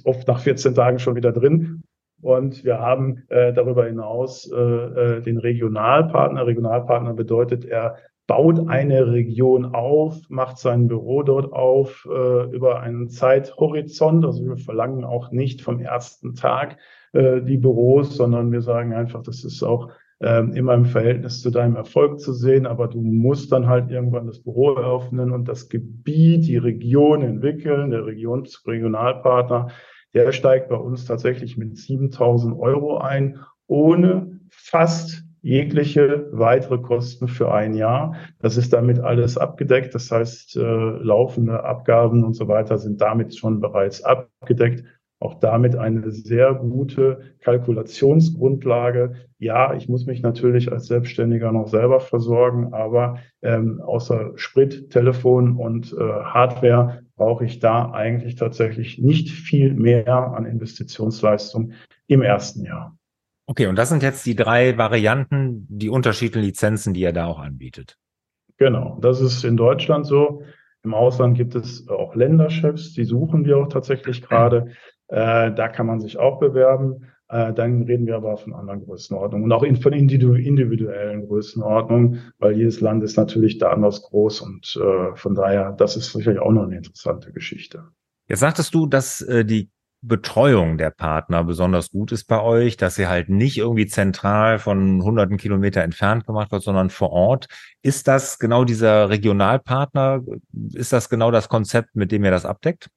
oft 0.02 0.26
nach 0.26 0.40
14 0.40 0.74
Tagen 0.74 0.98
schon 0.98 1.14
wieder 1.14 1.30
drin. 1.30 1.82
Und 2.22 2.64
wir 2.64 2.78
haben 2.78 3.24
darüber 3.28 3.84
hinaus 3.84 4.48
den 4.48 5.36
Regionalpartner. 5.36 6.46
Regionalpartner 6.46 7.12
bedeutet, 7.12 7.66
er 7.66 7.98
baut 8.28 8.68
eine 8.68 9.10
Region 9.10 9.74
auf, 9.74 10.20
macht 10.28 10.58
sein 10.58 10.86
Büro 10.86 11.22
dort 11.22 11.52
auf 11.52 12.06
äh, 12.08 12.54
über 12.54 12.80
einen 12.80 13.08
Zeithorizont. 13.08 14.24
Also 14.24 14.44
wir 14.44 14.58
verlangen 14.58 15.02
auch 15.02 15.32
nicht 15.32 15.62
vom 15.62 15.80
ersten 15.80 16.34
Tag 16.34 16.76
äh, 17.14 17.40
die 17.40 17.56
Büros, 17.56 18.16
sondern 18.16 18.52
wir 18.52 18.60
sagen 18.60 18.92
einfach, 18.92 19.22
das 19.22 19.44
ist 19.44 19.62
auch 19.62 19.90
äh, 20.20 20.40
immer 20.56 20.74
im 20.74 20.84
Verhältnis 20.84 21.40
zu 21.40 21.50
deinem 21.50 21.76
Erfolg 21.76 22.20
zu 22.20 22.32
sehen, 22.32 22.66
aber 22.66 22.88
du 22.88 23.00
musst 23.00 23.52
dann 23.52 23.68
halt 23.68 23.90
irgendwann 23.90 24.26
das 24.26 24.42
Büro 24.42 24.74
eröffnen 24.74 25.32
und 25.32 25.46
das 25.48 25.68
Gebiet, 25.68 26.46
die 26.46 26.56
Region 26.56 27.22
entwickeln. 27.22 27.90
Der 27.90 28.06
Regions 28.06 28.64
Regionalpartner, 28.66 29.68
der 30.14 30.32
steigt 30.32 30.68
bei 30.68 30.76
uns 30.76 31.04
tatsächlich 31.04 31.56
mit 31.56 31.76
7000 31.76 32.58
Euro 32.58 32.98
ein, 32.98 33.38
ohne 33.66 34.40
fast 34.50 35.24
jegliche 35.40 36.28
weitere 36.32 36.78
Kosten 36.78 37.28
für 37.28 37.52
ein 37.52 37.74
Jahr. 37.74 38.16
Das 38.40 38.56
ist 38.56 38.72
damit 38.72 38.98
alles 38.98 39.38
abgedeckt. 39.38 39.94
Das 39.94 40.10
heißt, 40.10 40.56
äh, 40.56 40.60
laufende 40.60 41.62
Abgaben 41.64 42.24
und 42.24 42.34
so 42.34 42.48
weiter 42.48 42.76
sind 42.78 43.00
damit 43.00 43.36
schon 43.36 43.60
bereits 43.60 44.02
abgedeckt. 44.02 44.84
Auch 45.20 45.40
damit 45.40 45.74
eine 45.74 46.10
sehr 46.12 46.54
gute 46.54 47.34
Kalkulationsgrundlage. 47.40 49.14
Ja, 49.38 49.74
ich 49.74 49.88
muss 49.88 50.06
mich 50.06 50.22
natürlich 50.22 50.70
als 50.70 50.86
Selbstständiger 50.86 51.50
noch 51.50 51.66
selber 51.66 51.98
versorgen, 51.98 52.72
aber 52.72 53.18
ähm, 53.42 53.80
außer 53.80 54.32
Sprit, 54.36 54.90
Telefon 54.90 55.56
und 55.56 55.92
äh, 55.92 55.96
Hardware 55.96 57.02
brauche 57.16 57.44
ich 57.44 57.58
da 57.58 57.90
eigentlich 57.90 58.36
tatsächlich 58.36 58.98
nicht 58.98 59.30
viel 59.30 59.74
mehr 59.74 60.08
an 60.08 60.46
Investitionsleistung 60.46 61.72
im 62.06 62.22
ersten 62.22 62.64
Jahr. 62.64 62.96
Okay, 63.46 63.66
und 63.66 63.76
das 63.76 63.88
sind 63.88 64.02
jetzt 64.02 64.24
die 64.26 64.36
drei 64.36 64.78
Varianten, 64.78 65.66
die 65.68 65.88
unterschiedlichen 65.88 66.46
Lizenzen, 66.46 66.94
die 66.94 67.02
er 67.02 67.12
da 67.12 67.26
auch 67.26 67.38
anbietet. 67.38 67.96
Genau, 68.58 68.98
das 69.00 69.20
ist 69.20 69.44
in 69.44 69.56
Deutschland 69.56 70.06
so. 70.06 70.42
Im 70.84 70.94
Ausland 70.94 71.36
gibt 71.36 71.54
es 71.54 71.88
auch 71.88 72.14
Länderchefs, 72.14 72.92
die 72.92 73.04
suchen 73.04 73.44
wir 73.44 73.58
auch 73.58 73.68
tatsächlich 73.68 74.22
gerade. 74.28 74.72
Äh, 75.08 75.52
da 75.52 75.68
kann 75.68 75.86
man 75.86 76.00
sich 76.00 76.18
auch 76.18 76.38
bewerben. 76.38 77.06
Äh, 77.28 77.52
dann 77.52 77.82
reden 77.82 78.06
wir 78.06 78.16
aber 78.16 78.36
von 78.38 78.54
anderen 78.54 78.84
Größenordnungen 78.84 79.44
und 79.44 79.52
auch 79.52 79.62
in, 79.62 79.76
von 79.76 79.92
individuellen 79.92 81.26
Größenordnungen, 81.26 82.32
weil 82.38 82.52
jedes 82.56 82.80
Land 82.80 83.04
ist 83.04 83.16
natürlich 83.16 83.58
da 83.58 83.70
anders 83.70 84.02
groß 84.02 84.40
und 84.42 84.80
äh, 84.82 85.14
von 85.14 85.34
daher, 85.34 85.72
das 85.72 85.96
ist 85.96 86.12
sicherlich 86.12 86.40
auch 86.40 86.52
noch 86.52 86.64
eine 86.64 86.76
interessante 86.76 87.32
Geschichte. 87.32 87.84
Jetzt 88.28 88.40
sagtest 88.40 88.74
du, 88.74 88.86
dass 88.86 89.20
äh, 89.20 89.44
die 89.44 89.70
Betreuung 90.00 90.78
der 90.78 90.90
Partner 90.90 91.42
besonders 91.42 91.90
gut 91.90 92.12
ist 92.12 92.24
bei 92.24 92.40
euch, 92.40 92.76
dass 92.76 92.94
sie 92.94 93.08
halt 93.08 93.28
nicht 93.28 93.58
irgendwie 93.58 93.86
zentral 93.86 94.58
von 94.58 95.02
hunderten 95.02 95.38
Kilometer 95.38 95.82
entfernt 95.82 96.24
gemacht 96.24 96.52
wird, 96.52 96.62
sondern 96.62 96.88
vor 96.88 97.10
Ort. 97.10 97.48
Ist 97.82 98.06
das 98.06 98.38
genau 98.38 98.64
dieser 98.64 99.10
Regionalpartner? 99.10 100.22
Ist 100.72 100.92
das 100.92 101.08
genau 101.08 101.32
das 101.32 101.48
Konzept, 101.48 101.96
mit 101.96 102.12
dem 102.12 102.24
ihr 102.24 102.30
das 102.30 102.46
abdeckt? 102.46 102.90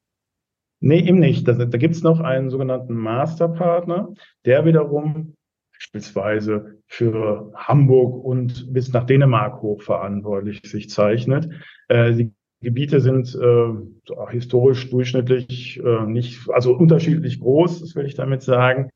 Nee, 0.82 1.00
eben 1.00 1.20
nicht. 1.20 1.48
Da, 1.48 1.54
da 1.54 1.78
gibt 1.78 1.96
es 1.96 2.04
noch 2.04 2.20
einen 2.20 2.50
sogenannten 2.50 2.96
Masterpartner, 2.96 4.14
der 4.46 4.66
wiederum 4.66 5.36
beispielsweise 5.74 6.80
für 6.88 7.52
Hamburg 7.56 8.24
und 8.24 8.74
bis 8.74 8.92
nach 8.92 9.06
Dänemark 9.06 9.62
hoch 9.62 9.82
verantwortlich 9.82 10.62
sich 10.64 10.90
zeichnet. 10.90 11.50
Äh, 11.88 12.14
die 12.14 12.34
Gebiete 12.62 13.00
sind 13.00 13.36
äh, 13.36 14.30
historisch 14.30 14.90
durchschnittlich 14.90 15.82
äh, 15.84 16.06
nicht, 16.06 16.50
also 16.50 16.76
unterschiedlich 16.76 17.40
groß, 17.40 17.82
das 17.82 17.96
will 17.96 18.06
ich 18.06 18.16
damit 18.16 18.44
sagen. 18.44 18.90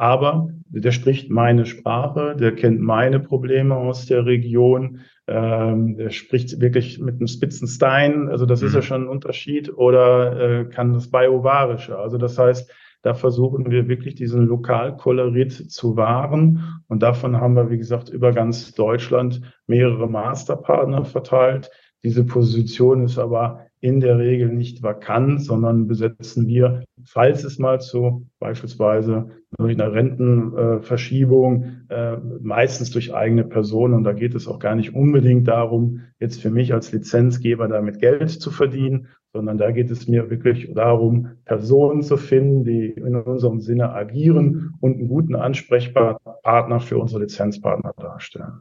Aber 0.00 0.48
der 0.70 0.92
spricht 0.92 1.28
meine 1.28 1.66
Sprache, 1.66 2.34
der 2.34 2.54
kennt 2.54 2.80
meine 2.80 3.20
Probleme 3.20 3.76
aus 3.76 4.06
der 4.06 4.24
Region, 4.24 5.00
ähm, 5.26 5.98
der 5.98 6.08
spricht 6.08 6.58
wirklich 6.58 6.98
mit 7.00 7.16
einem 7.16 7.26
Spitzenstein, 7.26 8.30
also 8.30 8.46
das 8.46 8.62
mhm. 8.62 8.66
ist 8.68 8.72
ja 8.72 8.80
mhm. 8.80 8.84
schon 8.84 9.02
ein 9.02 9.08
Unterschied, 9.08 9.70
oder 9.76 10.40
äh, 10.40 10.64
kann 10.70 10.94
das 10.94 11.10
Biovarische. 11.10 11.98
Also 11.98 12.16
das 12.16 12.38
heißt, 12.38 12.72
da 13.02 13.12
versuchen 13.12 13.70
wir 13.70 13.88
wirklich 13.88 14.14
diesen 14.14 14.46
Lokalkolorit 14.46 15.52
zu 15.52 15.96
wahren. 15.98 16.82
Und 16.88 17.02
davon 17.02 17.38
haben 17.38 17.54
wir, 17.54 17.68
wie 17.68 17.76
gesagt, 17.76 18.08
über 18.08 18.32
ganz 18.32 18.72
Deutschland 18.72 19.42
mehrere 19.66 20.08
Masterpartner 20.08 21.04
verteilt, 21.04 21.70
diese 22.02 22.24
Position 22.24 23.04
ist 23.04 23.18
aber 23.18 23.66
in 23.80 24.00
der 24.00 24.18
Regel 24.18 24.48
nicht 24.48 24.82
vakant, 24.82 25.42
sondern 25.42 25.86
besetzen 25.86 26.46
wir, 26.46 26.84
falls 27.04 27.44
es 27.44 27.58
mal 27.58 27.80
zu 27.80 28.26
beispielsweise 28.38 29.30
durch 29.56 29.80
eine 29.80 29.92
Rentenverschiebung, 29.92 31.64
äh, 31.88 32.16
meistens 32.40 32.90
durch 32.90 33.14
eigene 33.14 33.44
Personen. 33.44 33.94
Und 33.94 34.04
da 34.04 34.12
geht 34.12 34.34
es 34.34 34.46
auch 34.46 34.58
gar 34.58 34.74
nicht 34.74 34.94
unbedingt 34.94 35.48
darum, 35.48 36.02
jetzt 36.18 36.42
für 36.42 36.50
mich 36.50 36.74
als 36.74 36.92
Lizenzgeber 36.92 37.68
damit 37.68 38.00
Geld 38.00 38.30
zu 38.30 38.50
verdienen, 38.50 39.08
sondern 39.32 39.58
da 39.58 39.70
geht 39.70 39.90
es 39.90 40.08
mir 40.08 40.28
wirklich 40.28 40.72
darum, 40.74 41.30
Personen 41.44 42.02
zu 42.02 42.16
finden, 42.16 42.64
die 42.64 42.90
in 42.90 43.16
unserem 43.16 43.60
Sinne 43.60 43.92
agieren 43.92 44.74
und 44.80 44.98
einen 44.98 45.08
guten 45.08 45.36
Ansprechpartner 45.36 46.80
für 46.80 46.98
unsere 46.98 47.22
Lizenzpartner 47.22 47.94
darstellen. 47.96 48.60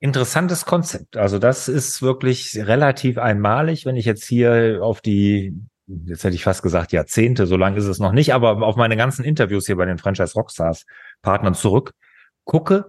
Interessantes 0.00 0.64
Konzept. 0.64 1.16
Also 1.16 1.38
das 1.38 1.68
ist 1.68 2.00
wirklich 2.00 2.56
relativ 2.56 3.18
einmalig, 3.18 3.84
wenn 3.84 3.96
ich 3.96 4.06
jetzt 4.06 4.24
hier 4.24 4.80
auf 4.82 5.00
die, 5.02 5.54
jetzt 5.86 6.24
hätte 6.24 6.34
ich 6.34 6.42
fast 6.42 6.62
gesagt 6.62 6.92
Jahrzehnte, 6.92 7.46
so 7.46 7.56
lange 7.56 7.76
ist 7.76 7.86
es 7.86 7.98
noch 7.98 8.12
nicht, 8.12 8.32
aber 8.32 8.62
auf 8.66 8.76
meine 8.76 8.96
ganzen 8.96 9.24
Interviews 9.24 9.66
hier 9.66 9.76
bei 9.76 9.84
den 9.84 9.98
Franchise 9.98 10.34
Rockstars 10.34 10.86
Partnern 11.22 11.54
zurück 11.54 11.92
gucke, 12.44 12.86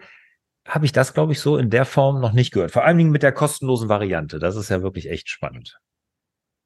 habe 0.67 0.85
ich 0.85 0.91
das, 0.91 1.13
glaube 1.13 1.33
ich, 1.33 1.39
so 1.39 1.57
in 1.57 1.69
der 1.69 1.85
Form 1.85 2.21
noch 2.21 2.33
nicht 2.33 2.51
gehört. 2.51 2.71
Vor 2.71 2.83
allen 2.83 2.97
Dingen 2.97 3.11
mit 3.11 3.23
der 3.23 3.31
kostenlosen 3.31 3.89
Variante. 3.89 4.39
Das 4.39 4.55
ist 4.55 4.69
ja 4.69 4.81
wirklich 4.81 5.09
echt 5.09 5.29
spannend. 5.29 5.79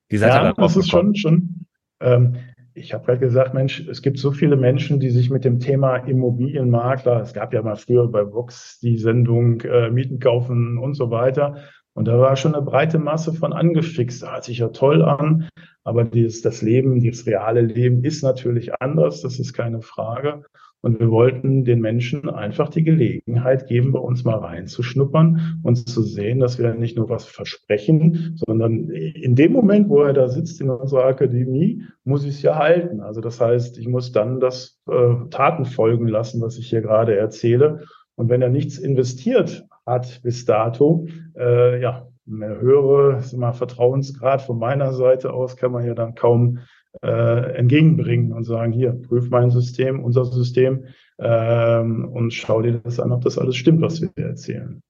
Wie 0.10 0.18
seid 0.18 0.34
ja, 0.34 0.54
das 0.54 0.76
ist 0.76 0.90
schon, 0.90 1.16
schon 1.16 1.66
ähm, 2.00 2.38
ich 2.76 2.94
habe 2.94 3.06
gerade 3.06 3.20
gesagt, 3.20 3.54
Mensch, 3.54 3.88
es 3.88 4.02
gibt 4.02 4.20
so 4.20 4.32
viele 4.32 4.58
Menschen, 4.58 5.00
die 5.00 5.10
sich 5.10 5.30
mit 5.30 5.46
dem 5.46 5.60
Thema 5.60 5.96
Immobilienmakler, 5.96 7.22
es 7.22 7.34
gab 7.34 7.54
ja 7.54 7.62
mal 7.62 7.78
früher 7.78 8.10
bei 8.10 8.32
Vox 8.32 8.80
die 8.82 8.98
Sendung 8.98 9.62
äh, 9.62 9.90
Mieten 9.90 10.20
kaufen 10.20 10.78
und 10.78 10.94
so 10.94 11.10
weiter. 11.10 11.56
Und 11.94 12.10
da 12.10 12.20
war 12.20 12.36
schon 12.36 12.54
eine 12.54 12.66
breite 12.66 13.00
Masse 13.00 13.34
von 13.34 13.54
angefixt. 13.54 14.22
Das 14.22 14.32
hört 14.32 14.44
sich 14.44 14.58
ja 14.58 14.68
toll 14.68 15.02
an, 15.02 15.48
aber 15.86 16.04
dieses, 16.04 16.42
das 16.42 16.62
Leben, 16.62 17.02
das 17.02 17.26
reale 17.26 17.62
Leben 17.62 18.04
ist 18.04 18.22
natürlich 18.22 18.82
anders, 18.82 19.22
das 19.22 19.40
ist 19.40 19.54
keine 19.54 19.82
Frage. 19.82 20.44
Und 20.86 21.00
wir 21.00 21.10
wollten 21.10 21.66
den 21.66 21.82
Menschen 21.82 22.30
einfach 22.30 22.70
die 22.70 22.84
Gelegenheit 22.84 23.66
geben, 23.66 23.92
bei 23.92 23.98
uns 23.98 24.24
mal 24.24 24.36
reinzuschnuppern 24.36 25.60
und 25.64 25.90
zu 25.90 26.04
sehen, 26.04 26.40
dass 26.40 26.60
wir 26.60 26.76
nicht 26.76 26.96
nur 26.96 27.10
was 27.10 27.26
versprechen, 27.26 28.36
sondern 28.46 28.92
in 28.92 29.34
dem 29.34 29.52
Moment, 29.52 29.90
wo 29.90 30.04
er 30.04 30.14
da 30.14 30.30
sitzt 30.30 30.62
in 30.62 30.70
unserer 30.70 31.06
Akademie, 31.06 31.82
muss 32.04 32.24
ich 32.24 32.36
es 32.36 32.44
ja 32.44 32.58
halten. 32.58 33.02
Also 33.02 33.20
das 33.20 33.42
heißt, 33.42 33.80
ich 33.80 33.88
muss 33.88 34.12
dann 34.12 34.40
das 34.40 34.80
äh, 34.88 35.16
Taten 35.32 35.66
folgen 35.66 36.08
lassen, 36.08 36.40
was 36.40 36.60
ich 36.60 36.70
hier 36.70 36.82
gerade 36.82 37.18
erzähle. 37.18 37.86
Und 38.14 38.30
wenn 38.30 38.44
er 38.44 38.50
nichts 38.50 38.78
investiert 38.78 39.66
hat 39.88 40.22
bis 40.22 40.46
dato, 40.46 41.08
äh, 41.36 41.82
ja, 41.82 42.06
eine 42.32 42.60
höhere 42.60 43.24
mal, 43.36 43.54
Vertrauensgrad 43.54 44.44
von 44.44 44.60
meiner 44.60 44.94
Seite 44.94 45.34
aus 45.34 45.58
kann 45.58 45.72
man 45.72 45.84
ja 45.84 45.96
dann 45.96 46.14
kaum 46.14 46.60
äh, 47.02 47.56
entgegenbringen 47.56 48.32
und 48.34 48.44
sagen, 48.44 48.72
hier, 48.72 48.92
prüf 48.92 49.30
mein 49.30 49.50
System, 49.50 50.04
unser 50.04 50.26
System 50.26 50.86
ähm, 51.20 52.10
und 52.10 52.34
schau 52.34 52.62
dir 52.62 52.80
das 52.80 53.00
an, 53.00 53.12
ob 53.12 53.24
das 53.24 53.38
alles 53.38 53.56
stimmt, 53.56 53.82
was 53.82 54.02
wir 54.02 54.10
dir 54.10 54.26
erzählen. 54.26 54.82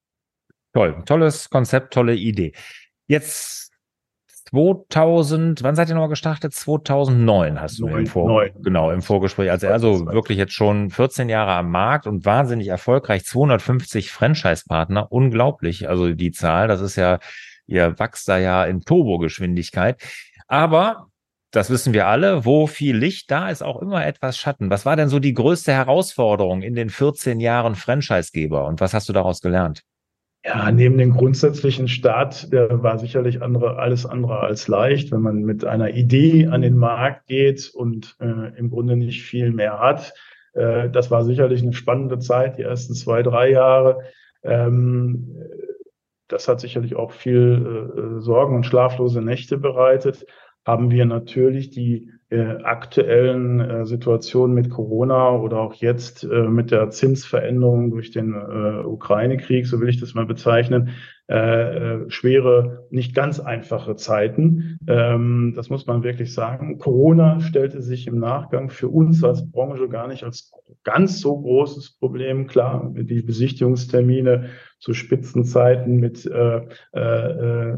Toll, 0.74 1.04
tolles 1.06 1.50
Konzept, 1.50 1.94
tolle 1.94 2.16
Idee. 2.16 2.54
Jetzt 3.08 3.66
2000, 4.50 5.64
wann 5.64 5.76
seid 5.76 5.90
ihr 5.90 5.96
nochmal 5.96 6.10
gestartet? 6.10 6.54
2009 6.54 7.60
hast 7.60 7.80
du 7.80 7.88
9, 7.88 8.00
im 8.00 8.08
Vor 8.08 8.28
9. 8.28 8.52
genau 8.62 8.92
im 8.92 9.02
Vorgespräch. 9.02 9.50
Also, 9.50 9.68
also 9.68 10.06
wirklich 10.08 10.38
jetzt 10.38 10.54
schon 10.54 10.92
14 10.92 11.30
Jahre 11.30 11.54
am 11.54 11.72
Markt 11.72 12.08
und 12.08 12.26
wahnsinnig 12.26 12.68
erfolgreich. 12.68 13.26
250 13.26 14.12
Franchise-Partner, 14.12 15.12
unglaublich. 15.12 15.90
Also 15.90 16.14
die 16.14 16.32
Zahl, 16.32 16.68
das 16.68 16.82
ist 16.82 16.96
ja, 16.96 17.20
ihr 17.66 17.98
wächst 17.98 18.28
da 18.28 18.38
ja 18.38 18.66
in 18.66 18.82
Turbogeschwindigkeit. 18.82 20.02
Aber 20.48 21.08
das 21.52 21.70
wissen 21.70 21.94
wir 21.94 22.08
alle, 22.08 22.46
wo 22.46 22.68
viel 22.68 22.98
Licht, 22.98 23.32
da 23.32 23.50
ist 23.50 23.64
auch 23.64 23.82
immer 23.82 24.06
etwas 24.06 24.38
Schatten. 24.38 24.70
Was 24.70 24.86
war 24.86 24.96
denn 24.96 25.10
so 25.10 25.20
die 25.20 25.34
größte 25.34 25.72
Herausforderung 25.72 26.62
in 26.62 26.76
den 26.76 26.90
14 26.90 27.40
Jahren 27.40 27.76
Franchisegeber 27.76 28.66
und 28.66 28.82
was 28.82 28.94
hast 28.94 29.08
du 29.08 29.14
daraus 29.14 29.42
gelernt? 29.42 29.82
Ja, 30.46 30.72
neben 30.72 31.00
dem 31.00 31.12
grundsätzlichen 31.12 31.88
Start, 31.88 32.54
der 32.54 32.84
war 32.84 33.00
sicherlich 33.00 33.42
andere, 33.42 33.78
alles 33.78 34.06
andere 34.06 34.42
als 34.42 34.68
leicht, 34.68 35.12
wenn 35.12 35.22
man 35.22 35.42
mit 35.42 35.66
einer 35.66 35.90
Idee 35.96 36.48
an 36.48 36.62
den 36.62 36.78
Markt 36.78 37.26
geht 37.26 37.72
und 37.74 38.16
äh, 38.20 38.56
im 38.56 38.70
Grunde 38.70 38.96
nicht 38.96 39.24
viel 39.24 39.52
mehr 39.52 39.80
hat. 39.80 40.14
Äh, 40.54 40.92
das 40.92 41.10
war 41.10 41.24
sicherlich 41.24 41.64
eine 41.64 41.74
spannende 41.74 42.20
Zeit, 42.20 42.60
die 42.60 42.62
ersten 42.62 42.94
zwei, 42.94 43.24
drei 43.24 43.50
Jahre. 43.50 44.02
Ähm, 44.44 45.36
das 46.28 46.48
hat 46.48 46.60
sicherlich 46.60 46.96
auch 46.96 47.12
viel 47.12 48.18
äh, 48.18 48.22
Sorgen 48.22 48.56
und 48.56 48.66
schlaflose 48.66 49.22
Nächte 49.22 49.58
bereitet. 49.58 50.28
Haben 50.66 50.90
wir 50.90 51.06
natürlich 51.06 51.70
die 51.70 52.12
äh, 52.30 52.64
aktuellen 52.64 53.60
äh, 53.60 53.86
Situationen 53.86 54.56
mit 54.56 54.70
Corona 54.72 55.32
oder 55.36 55.60
auch 55.60 55.76
jetzt 55.76 56.24
äh, 56.24 56.48
mit 56.48 56.72
der 56.72 56.90
Zinsveränderung 56.90 57.92
durch 57.92 58.12
den 58.12 58.34
äh, 58.34 58.84
Ukraine-Krieg, 58.84 59.68
so 59.68 59.80
will 59.80 59.90
ich 59.90 60.00
das 60.00 60.16
mal 60.16 60.26
bezeichnen, 60.26 60.90
äh, 61.28 61.38
äh, 61.38 62.10
schwere, 62.12 62.86
nicht 62.92 63.16
ganz 63.16 63.40
einfache 63.40 63.96
Zeiten. 63.96 64.78
Ähm, 64.88 65.54
das 65.56 65.72
muss 65.72 65.88
man 65.88 66.04
wirklich 66.04 66.32
sagen. 66.36 66.78
Corona 66.78 67.40
stellte 67.40 67.82
sich 67.82 68.06
im 68.06 68.20
Nachgang 68.20 68.70
für 68.70 68.90
uns 68.90 69.24
als 69.24 69.50
Branche 69.50 69.90
gar 69.90 70.08
nicht 70.08 70.24
als 70.24 70.52
ganz 70.84 71.20
so 71.20 71.42
großes 71.42 71.98
Problem. 71.98 72.46
Klar, 72.46 72.92
die 72.94 73.24
Besichtigungstermine 73.24 74.50
zu 74.78 74.94
Spitzenzeiten 74.94 75.96
mit 75.96 76.28
äh, 76.28 76.62
äh, 76.94 77.72
äh, 77.72 77.78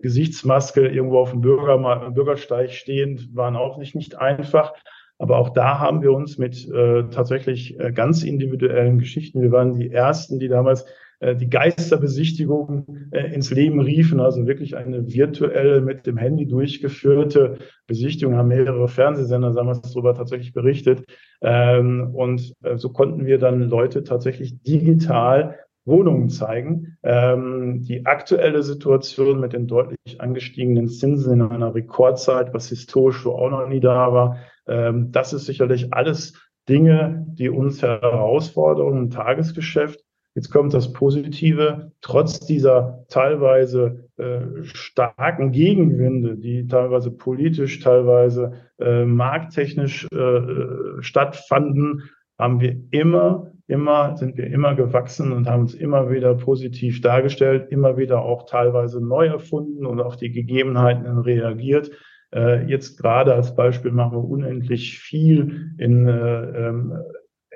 Gesichtsmaske 0.00 0.88
irgendwo 0.88 1.18
auf 1.18 1.32
dem 1.32 1.42
Bürger, 1.42 2.10
Bürgersteig 2.10 2.70
stehend 2.70 3.36
waren 3.36 3.56
auch 3.56 3.76
nicht, 3.76 3.94
nicht 3.94 4.18
einfach. 4.18 4.72
Aber 5.18 5.36
auch 5.36 5.50
da 5.50 5.78
haben 5.78 6.00
wir 6.00 6.12
uns 6.12 6.38
mit 6.38 6.66
äh, 6.70 7.04
tatsächlich 7.10 7.78
äh, 7.78 7.92
ganz 7.92 8.22
individuellen 8.22 8.98
Geschichten, 8.98 9.42
wir 9.42 9.52
waren 9.52 9.78
die 9.78 9.90
Ersten, 9.90 10.38
die 10.38 10.48
damals 10.48 10.86
die 11.20 11.48
Geisterbesichtigung 11.48 13.08
äh, 13.10 13.32
ins 13.32 13.50
Leben 13.50 13.80
riefen, 13.80 14.20
also 14.20 14.46
wirklich 14.46 14.76
eine 14.76 15.06
virtuelle 15.06 15.80
mit 15.80 16.06
dem 16.06 16.16
Handy 16.16 16.46
durchgeführte 16.46 17.58
Besichtigung, 17.86 18.36
haben 18.36 18.48
mehrere 18.48 18.88
Fernsehsender 18.88 19.52
damals 19.52 19.80
darüber 19.80 20.14
tatsächlich 20.14 20.52
berichtet. 20.52 21.04
Ähm, 21.40 22.10
und 22.14 22.52
äh, 22.62 22.76
so 22.76 22.90
konnten 22.90 23.26
wir 23.26 23.38
dann 23.38 23.62
Leute 23.62 24.04
tatsächlich 24.04 24.62
digital 24.62 25.58
Wohnungen 25.86 26.28
zeigen. 26.28 26.98
Ähm, 27.02 27.82
die 27.82 28.04
aktuelle 28.04 28.62
Situation 28.62 29.40
mit 29.40 29.52
den 29.52 29.66
deutlich 29.66 30.20
angestiegenen 30.20 30.88
Zinsen 30.88 31.34
in 31.34 31.42
einer 31.42 31.74
Rekordzeit, 31.74 32.52
was 32.52 32.68
historisch 32.68 33.22
so 33.22 33.36
auch 33.36 33.50
noch 33.50 33.68
nie 33.68 33.80
da 33.80 34.12
war, 34.12 34.38
ähm, 34.66 35.12
das 35.12 35.32
ist 35.32 35.46
sicherlich 35.46 35.94
alles 35.94 36.34
Dinge, 36.68 37.24
die 37.28 37.48
uns 37.48 37.82
herausfordern 37.82 38.96
im 38.96 39.10
Tagesgeschäft. 39.10 40.00
Jetzt 40.36 40.50
kommt 40.50 40.74
das 40.74 40.92
Positive. 40.92 41.92
Trotz 42.02 42.40
dieser 42.40 43.06
teilweise 43.08 44.10
äh, 44.18 44.64
starken 44.64 45.50
Gegenwinde, 45.50 46.36
die 46.36 46.66
teilweise 46.66 47.10
politisch, 47.10 47.80
teilweise 47.80 48.52
äh, 48.78 49.06
markttechnisch 49.06 50.06
äh, 50.12 51.00
stattfanden, 51.00 52.02
haben 52.38 52.60
wir 52.60 52.76
immer, 52.90 53.50
immer, 53.66 54.14
sind 54.18 54.36
wir 54.36 54.48
immer 54.48 54.74
gewachsen 54.74 55.32
und 55.32 55.48
haben 55.48 55.62
uns 55.62 55.74
immer 55.74 56.10
wieder 56.10 56.34
positiv 56.34 57.00
dargestellt, 57.00 57.68
immer 57.70 57.96
wieder 57.96 58.20
auch 58.20 58.44
teilweise 58.44 59.02
neu 59.02 59.28
erfunden 59.28 59.86
und 59.86 60.02
auf 60.02 60.16
die 60.16 60.32
Gegebenheiten 60.32 61.16
reagiert. 61.16 61.90
Äh, 62.34 62.66
jetzt 62.66 63.00
gerade 63.00 63.32
als 63.32 63.56
Beispiel 63.56 63.90
machen 63.90 64.18
wir 64.18 64.24
unendlich 64.28 64.98
viel 64.98 65.70
in 65.78 66.06
äh, 66.06 66.68
ähm, 66.68 66.92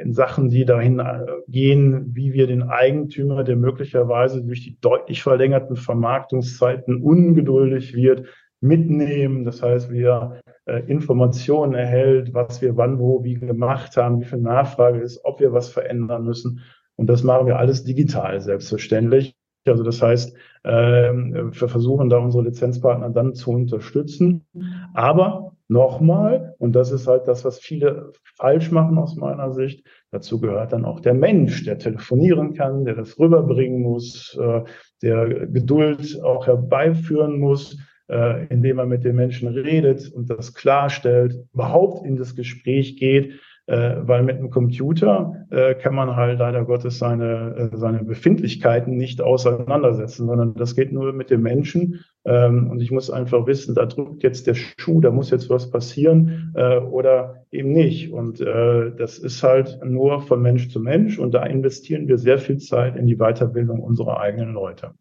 in 0.00 0.12
Sachen, 0.12 0.48
die 0.48 0.64
dahin 0.64 0.98
äh, 0.98 1.26
gehen, 1.48 2.14
wie 2.14 2.32
wir 2.32 2.46
den 2.46 2.62
Eigentümer, 2.62 3.44
der 3.44 3.56
möglicherweise 3.56 4.42
durch 4.42 4.62
die 4.64 4.78
deutlich 4.80 5.22
verlängerten 5.22 5.76
Vermarktungszeiten 5.76 7.02
ungeduldig 7.02 7.94
wird, 7.94 8.26
mitnehmen. 8.60 9.44
Das 9.44 9.62
heißt, 9.62 9.90
wir 9.90 10.40
äh, 10.66 10.80
Informationen 10.86 11.74
erhält, 11.74 12.34
was 12.34 12.60
wir 12.62 12.76
wann, 12.76 12.98
wo, 12.98 13.24
wie 13.24 13.34
gemacht 13.34 13.96
haben, 13.96 14.20
wie 14.20 14.26
viel 14.26 14.40
Nachfrage 14.40 15.00
ist, 15.00 15.20
ob 15.24 15.40
wir 15.40 15.52
was 15.52 15.68
verändern 15.68 16.24
müssen. 16.24 16.60
Und 16.96 17.08
das 17.08 17.22
machen 17.22 17.46
wir 17.46 17.58
alles 17.58 17.84
digital, 17.84 18.40
selbstverständlich. 18.40 19.34
Also 19.66 19.82
das 19.82 20.02
heißt, 20.02 20.36
ähm, 20.64 21.52
wir 21.52 21.68
versuchen 21.68 22.08
da 22.08 22.18
unsere 22.18 22.44
Lizenzpartner 22.44 23.10
dann 23.10 23.34
zu 23.34 23.50
unterstützen. 23.50 24.46
Aber 24.94 25.49
nochmal, 25.70 26.54
und 26.58 26.72
das 26.74 26.90
ist 26.90 27.06
halt 27.06 27.28
das, 27.28 27.44
was 27.44 27.60
viele 27.60 28.12
falsch 28.36 28.70
machen 28.72 28.98
aus 28.98 29.16
meiner 29.16 29.52
Sicht, 29.52 29.86
dazu 30.10 30.40
gehört 30.40 30.72
dann 30.72 30.84
auch 30.84 31.00
der 31.00 31.14
Mensch, 31.14 31.64
der 31.64 31.78
telefonieren 31.78 32.54
kann, 32.54 32.84
der 32.84 32.96
das 32.96 33.18
rüberbringen 33.18 33.80
muss, 33.80 34.36
äh, 34.40 34.62
der 35.02 35.46
Geduld 35.46 36.20
auch 36.22 36.46
herbeiführen 36.46 37.38
muss, 37.38 37.78
äh, 38.08 38.46
indem 38.46 38.78
er 38.80 38.86
mit 38.86 39.04
den 39.04 39.14
Menschen 39.14 39.48
redet 39.48 40.12
und 40.12 40.28
das 40.28 40.54
klarstellt, 40.54 41.36
überhaupt 41.54 42.04
in 42.04 42.16
das 42.16 42.34
Gespräch 42.34 42.96
geht 42.96 43.40
äh, 43.70 43.96
weil 44.02 44.24
mit 44.24 44.36
einem 44.36 44.50
Computer 44.50 45.46
äh, 45.50 45.76
kann 45.76 45.94
man 45.94 46.16
halt 46.16 46.40
leider 46.40 46.64
Gottes 46.64 46.98
seine, 46.98 47.70
äh, 47.72 47.76
seine 47.76 48.02
Befindlichkeiten 48.02 48.96
nicht 48.96 49.22
auseinandersetzen, 49.22 50.26
sondern 50.26 50.54
das 50.54 50.74
geht 50.74 50.92
nur 50.92 51.12
mit 51.12 51.30
dem 51.30 51.42
Menschen. 51.42 52.00
Ähm, 52.24 52.68
und 52.68 52.82
ich 52.82 52.90
muss 52.90 53.12
einfach 53.12 53.46
wissen, 53.46 53.76
da 53.76 53.86
drückt 53.86 54.24
jetzt 54.24 54.48
der 54.48 54.54
Schuh, 54.54 55.00
da 55.00 55.12
muss 55.12 55.30
jetzt 55.30 55.48
was 55.50 55.70
passieren 55.70 56.52
äh, 56.56 56.78
oder 56.78 57.44
eben 57.52 57.70
nicht. 57.70 58.12
Und 58.12 58.40
äh, 58.40 58.90
das 58.96 59.18
ist 59.18 59.40
halt 59.44 59.78
nur 59.84 60.22
von 60.22 60.42
Mensch 60.42 60.68
zu 60.70 60.80
Mensch 60.80 61.20
und 61.20 61.32
da 61.32 61.44
investieren 61.44 62.08
wir 62.08 62.18
sehr 62.18 62.38
viel 62.38 62.58
Zeit 62.58 62.96
in 62.96 63.06
die 63.06 63.18
Weiterbildung 63.18 63.78
unserer 63.78 64.18
eigenen 64.18 64.52
Leute. 64.52 64.94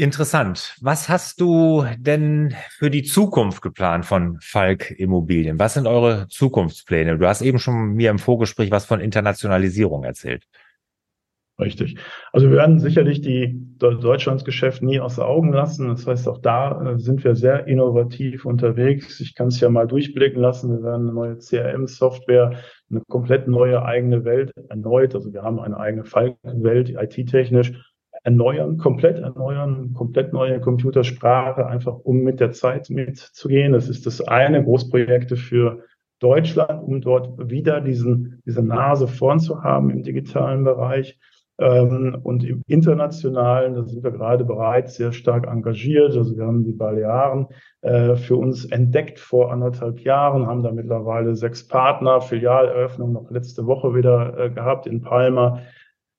Interessant. 0.00 0.78
Was 0.80 1.10
hast 1.10 1.42
du 1.42 1.84
denn 1.98 2.54
für 2.70 2.88
die 2.88 3.02
Zukunft 3.02 3.60
geplant 3.60 4.06
von 4.06 4.38
Falk 4.40 4.92
Immobilien? 4.92 5.58
Was 5.58 5.74
sind 5.74 5.86
eure 5.86 6.26
Zukunftspläne? 6.28 7.18
Du 7.18 7.28
hast 7.28 7.42
eben 7.42 7.58
schon 7.58 7.92
mir 7.92 8.08
im 8.08 8.18
Vorgespräch 8.18 8.70
was 8.70 8.86
von 8.86 9.00
Internationalisierung 9.00 10.04
erzählt. 10.04 10.46
Richtig. 11.58 11.98
Also 12.32 12.48
wir 12.48 12.56
werden 12.56 12.78
sicherlich 12.78 13.20
die 13.20 13.54
Deutschlandsgeschäft 13.76 14.82
nie 14.82 15.00
aus 15.00 15.18
Augen 15.18 15.52
lassen. 15.52 15.88
Das 15.88 16.06
heißt, 16.06 16.26
auch 16.28 16.38
da 16.38 16.92
äh, 16.92 16.98
sind 16.98 17.22
wir 17.22 17.34
sehr 17.34 17.66
innovativ 17.66 18.46
unterwegs. 18.46 19.20
Ich 19.20 19.34
kann 19.34 19.48
es 19.48 19.60
ja 19.60 19.68
mal 19.68 19.86
durchblicken 19.86 20.40
lassen. 20.40 20.70
Wir 20.78 20.82
werden 20.82 21.10
eine 21.10 21.12
neue 21.12 21.36
CRM-Software, 21.36 22.58
eine 22.90 23.02
komplett 23.06 23.48
neue 23.48 23.84
eigene 23.84 24.24
Welt 24.24 24.50
erneut. 24.70 25.14
Also 25.14 25.34
wir 25.34 25.42
haben 25.42 25.60
eine 25.60 25.76
eigene 25.76 26.04
Falk-Welt, 26.04 26.88
IT-technisch 26.98 27.74
erneuern, 28.22 28.76
komplett 28.78 29.18
erneuern, 29.18 29.92
komplett 29.94 30.32
neue 30.32 30.60
Computersprache, 30.60 31.66
einfach 31.66 31.96
um 32.04 32.18
mit 32.18 32.40
der 32.40 32.52
Zeit 32.52 32.90
mitzugehen. 32.90 33.72
Das 33.72 33.88
ist 33.88 34.06
das 34.06 34.20
eine 34.20 34.62
Großprojekte 34.62 35.36
für 35.36 35.84
Deutschland, 36.20 36.82
um 36.82 37.00
dort 37.00 37.50
wieder 37.50 37.80
diesen, 37.80 38.42
diese 38.44 38.62
Nase 38.62 39.08
vorn 39.08 39.40
zu 39.40 39.62
haben 39.62 39.90
im 39.90 40.02
digitalen 40.02 40.64
Bereich. 40.64 41.18
Ähm, 41.60 42.18
und 42.22 42.42
im 42.42 42.62
internationalen, 42.66 43.74
da 43.74 43.84
sind 43.84 44.02
wir 44.02 44.10
gerade 44.10 44.44
bereits 44.44 44.94
sehr 44.96 45.12
stark 45.12 45.46
engagiert. 45.46 46.16
Also 46.16 46.36
wir 46.36 46.46
haben 46.46 46.64
die 46.64 46.72
Balearen 46.72 47.48
äh, 47.82 48.16
für 48.16 48.36
uns 48.36 48.64
entdeckt 48.64 49.18
vor 49.18 49.52
anderthalb 49.52 50.00
Jahren, 50.00 50.46
haben 50.46 50.62
da 50.62 50.72
mittlerweile 50.72 51.34
sechs 51.34 51.68
Partner, 51.68 52.22
Filialeröffnung 52.22 53.12
noch 53.12 53.30
letzte 53.30 53.66
Woche 53.66 53.94
wieder 53.94 54.38
äh, 54.38 54.50
gehabt 54.50 54.86
in 54.86 55.02
Palma. 55.02 55.60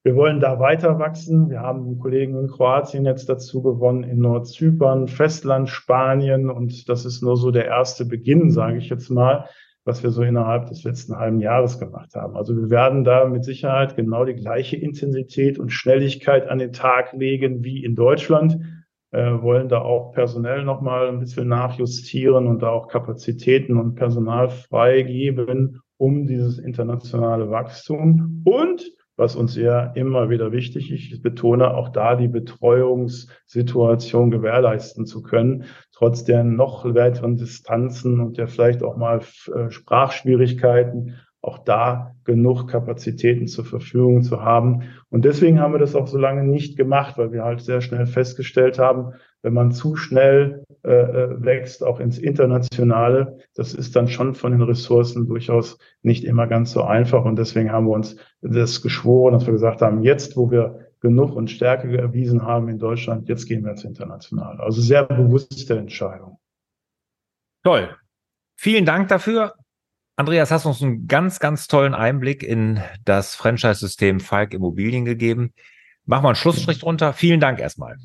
Wir 0.04 0.16
wollen 0.16 0.40
da 0.40 0.58
weiter 0.58 0.98
wachsen. 0.98 1.48
Wir 1.48 1.60
haben 1.60 1.98
Kollegen 2.00 2.36
in 2.36 2.48
Kroatien 2.48 3.04
jetzt 3.04 3.28
dazu 3.28 3.62
gewonnen, 3.62 4.02
in 4.02 4.18
Nordzypern, 4.18 5.06
Festland, 5.06 5.68
Spanien. 5.68 6.50
Und 6.50 6.88
das 6.88 7.04
ist 7.04 7.22
nur 7.22 7.36
so 7.36 7.52
der 7.52 7.66
erste 7.66 8.04
Beginn, 8.04 8.50
sage 8.50 8.78
ich 8.78 8.88
jetzt 8.88 9.10
mal, 9.10 9.46
was 9.84 10.02
wir 10.02 10.10
so 10.10 10.22
innerhalb 10.22 10.66
des 10.66 10.82
letzten 10.82 11.16
halben 11.16 11.38
Jahres 11.38 11.78
gemacht 11.78 12.16
haben. 12.16 12.36
Also 12.36 12.56
wir 12.56 12.68
werden 12.68 13.04
da 13.04 13.26
mit 13.26 13.44
Sicherheit 13.44 13.94
genau 13.94 14.24
die 14.24 14.34
gleiche 14.34 14.76
Intensität 14.76 15.60
und 15.60 15.70
Schnelligkeit 15.70 16.48
an 16.48 16.58
den 16.58 16.72
Tag 16.72 17.12
legen 17.12 17.62
wie 17.62 17.84
in 17.84 17.94
Deutschland. 17.94 18.58
Äh, 19.12 19.40
wollen 19.40 19.68
da 19.68 19.82
auch 19.82 20.12
personell 20.12 20.64
nochmal 20.64 21.08
ein 21.08 21.20
bisschen 21.20 21.46
nachjustieren 21.46 22.48
und 22.48 22.62
da 22.62 22.70
auch 22.70 22.88
Kapazitäten 22.88 23.76
und 23.76 23.94
Personal 23.94 24.48
freigeben, 24.48 25.80
um 25.96 26.26
dieses 26.26 26.58
internationale 26.58 27.50
Wachstum 27.50 28.42
und 28.44 28.82
was 29.16 29.36
uns 29.36 29.56
ja 29.56 29.92
immer 29.94 30.30
wieder 30.30 30.52
wichtig 30.52 30.90
ist. 30.90 31.12
Ich 31.12 31.22
betone 31.22 31.74
auch 31.74 31.90
da 31.90 32.16
die 32.16 32.28
Betreuungssituation 32.28 34.30
gewährleisten 34.30 35.06
zu 35.06 35.22
können, 35.22 35.64
trotz 35.92 36.24
der 36.24 36.44
noch 36.44 36.84
weiteren 36.84 37.36
Distanzen 37.36 38.20
und 38.20 38.38
der 38.38 38.48
vielleicht 38.48 38.82
auch 38.82 38.96
mal 38.96 39.20
äh, 39.54 39.70
Sprachschwierigkeiten 39.70 41.16
auch 41.42 41.58
da 41.58 42.14
genug 42.24 42.68
Kapazitäten 42.68 43.48
zur 43.48 43.64
Verfügung 43.64 44.22
zu 44.22 44.42
haben. 44.42 44.84
Und 45.10 45.24
deswegen 45.24 45.60
haben 45.60 45.74
wir 45.74 45.80
das 45.80 45.96
auch 45.96 46.06
so 46.06 46.16
lange 46.16 46.44
nicht 46.44 46.76
gemacht, 46.76 47.18
weil 47.18 47.32
wir 47.32 47.42
halt 47.42 47.60
sehr 47.60 47.80
schnell 47.80 48.06
festgestellt 48.06 48.78
haben, 48.78 49.14
wenn 49.42 49.54
man 49.54 49.72
zu 49.72 49.96
schnell 49.96 50.64
äh, 50.84 50.90
äh, 50.92 51.44
wächst, 51.44 51.84
auch 51.84 52.00
ins 52.00 52.18
Internationale, 52.18 53.38
das 53.54 53.74
ist 53.74 53.94
dann 53.96 54.08
schon 54.08 54.34
von 54.34 54.52
den 54.52 54.62
Ressourcen 54.62 55.26
durchaus 55.26 55.78
nicht 56.02 56.24
immer 56.24 56.46
ganz 56.46 56.72
so 56.72 56.82
einfach. 56.84 57.24
Und 57.24 57.36
deswegen 57.36 57.72
haben 57.72 57.86
wir 57.86 57.94
uns 57.94 58.16
das 58.40 58.82
geschworen, 58.82 59.34
dass 59.34 59.46
wir 59.46 59.52
gesagt 59.52 59.82
haben, 59.82 60.02
jetzt, 60.02 60.36
wo 60.36 60.50
wir 60.50 60.88
genug 61.00 61.34
und 61.34 61.50
Stärke 61.50 61.96
erwiesen 61.98 62.42
haben 62.44 62.68
in 62.68 62.78
Deutschland, 62.78 63.28
jetzt 63.28 63.46
gehen 63.46 63.64
wir 63.64 63.72
ins 63.72 63.84
Internationale. 63.84 64.60
Also 64.60 64.80
sehr 64.80 65.04
bewusste 65.04 65.76
Entscheidung. 65.76 66.38
Toll. 67.64 67.96
Vielen 68.56 68.84
Dank 68.84 69.08
dafür. 69.08 69.54
Andreas, 70.14 70.50
hast 70.52 70.66
uns 70.66 70.82
einen 70.82 71.08
ganz, 71.08 71.40
ganz 71.40 71.66
tollen 71.66 71.94
Einblick 71.94 72.42
in 72.42 72.80
das 73.04 73.34
Franchise-System 73.34 74.20
Falk 74.20 74.54
Immobilien 74.54 75.04
gegeben. 75.04 75.52
Machen 76.04 76.24
wir 76.24 76.28
einen 76.28 76.36
Schlussstrich 76.36 76.80
drunter. 76.80 77.12
Vielen 77.12 77.40
Dank 77.40 77.58
erstmal. 77.58 77.96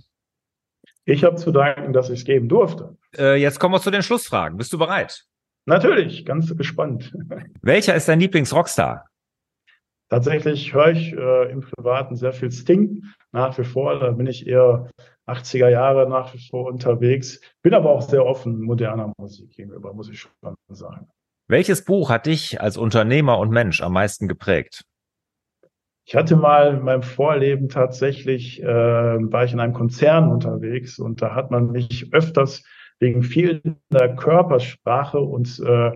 Ich 1.08 1.24
habe 1.24 1.38
zu 1.38 1.52
danken, 1.52 1.93
dass 1.93 2.10
ich 2.10 2.20
es 2.20 2.26
geben 2.26 2.50
durfte. 2.50 2.98
Äh, 3.17 3.36
jetzt 3.36 3.62
kommen 3.62 3.74
wir 3.74 3.80
zu 3.80 3.91
den 3.91 4.04
Schlussfragen. 4.04 4.58
Bist 4.58 4.74
du 4.74 4.78
bereit? 4.78 5.24
Natürlich, 5.65 6.26
ganz 6.26 6.54
gespannt. 6.58 7.13
Welcher 7.62 7.96
ist 7.96 8.10
dein 8.10 8.20
Lieblings-Rockstar? 8.20 9.06
Tatsächlich 10.10 10.74
höre 10.74 10.91
ich 10.91 11.13
äh, 11.13 11.50
im 11.50 11.62
Privaten 11.62 12.17
sehr 12.17 12.34
viel 12.34 12.52
Sting 12.52 13.06
nach 13.32 13.58
wie 13.58 13.63
vor. 13.63 13.98
Da 14.00 14.12
bin 14.12 14.28
ich 14.28 14.48
eher 14.48 14.89
80er 15.28 15.70
Jahre 15.70 16.10
nach 16.10 16.34
wie 16.34 16.46
vor 16.46 16.65
unterwegs. 16.65 17.39
Bin 17.62 17.74
aber 17.74 17.91
auch 17.91 18.02
sehr 18.02 18.26
offen 18.26 18.60
moderner 18.60 19.13
Musik 19.17 19.52
gegenüber, 19.56 19.93
muss 19.93 20.10
ich 20.10 20.20
schon 20.20 20.32
sagen. 20.67 21.08
Welches 21.48 21.86
Buch 21.86 22.10
hat 22.10 22.26
dich 22.26 22.60
als 22.60 22.76
Unternehmer 22.76 23.39
und 23.39 23.52
Mensch 23.52 23.82
am 23.82 23.93
meisten 23.93 24.28
geprägt? 24.28 24.84
Ich 26.10 26.15
hatte 26.15 26.38
mal 26.38 26.76
in 26.76 26.86
meinem 26.86 27.02
Vorleben 27.02 27.67
tatsächlich, 27.67 28.63
äh, 28.63 28.65
war 28.65 29.43
ich 29.43 29.52
in 29.52 29.60
einem 29.60 29.74
Konzern 29.74 30.32
unterwegs 30.32 31.00
und 31.00 31.22
da 31.22 31.36
hat 31.36 31.52
man 31.52 31.70
mich 31.74 32.13
öfters 32.13 32.63
wegen 32.98 33.24
fehlender 33.24 34.15
Körpersprache 34.15 35.20
und 35.20 35.62
äh, 35.65 35.91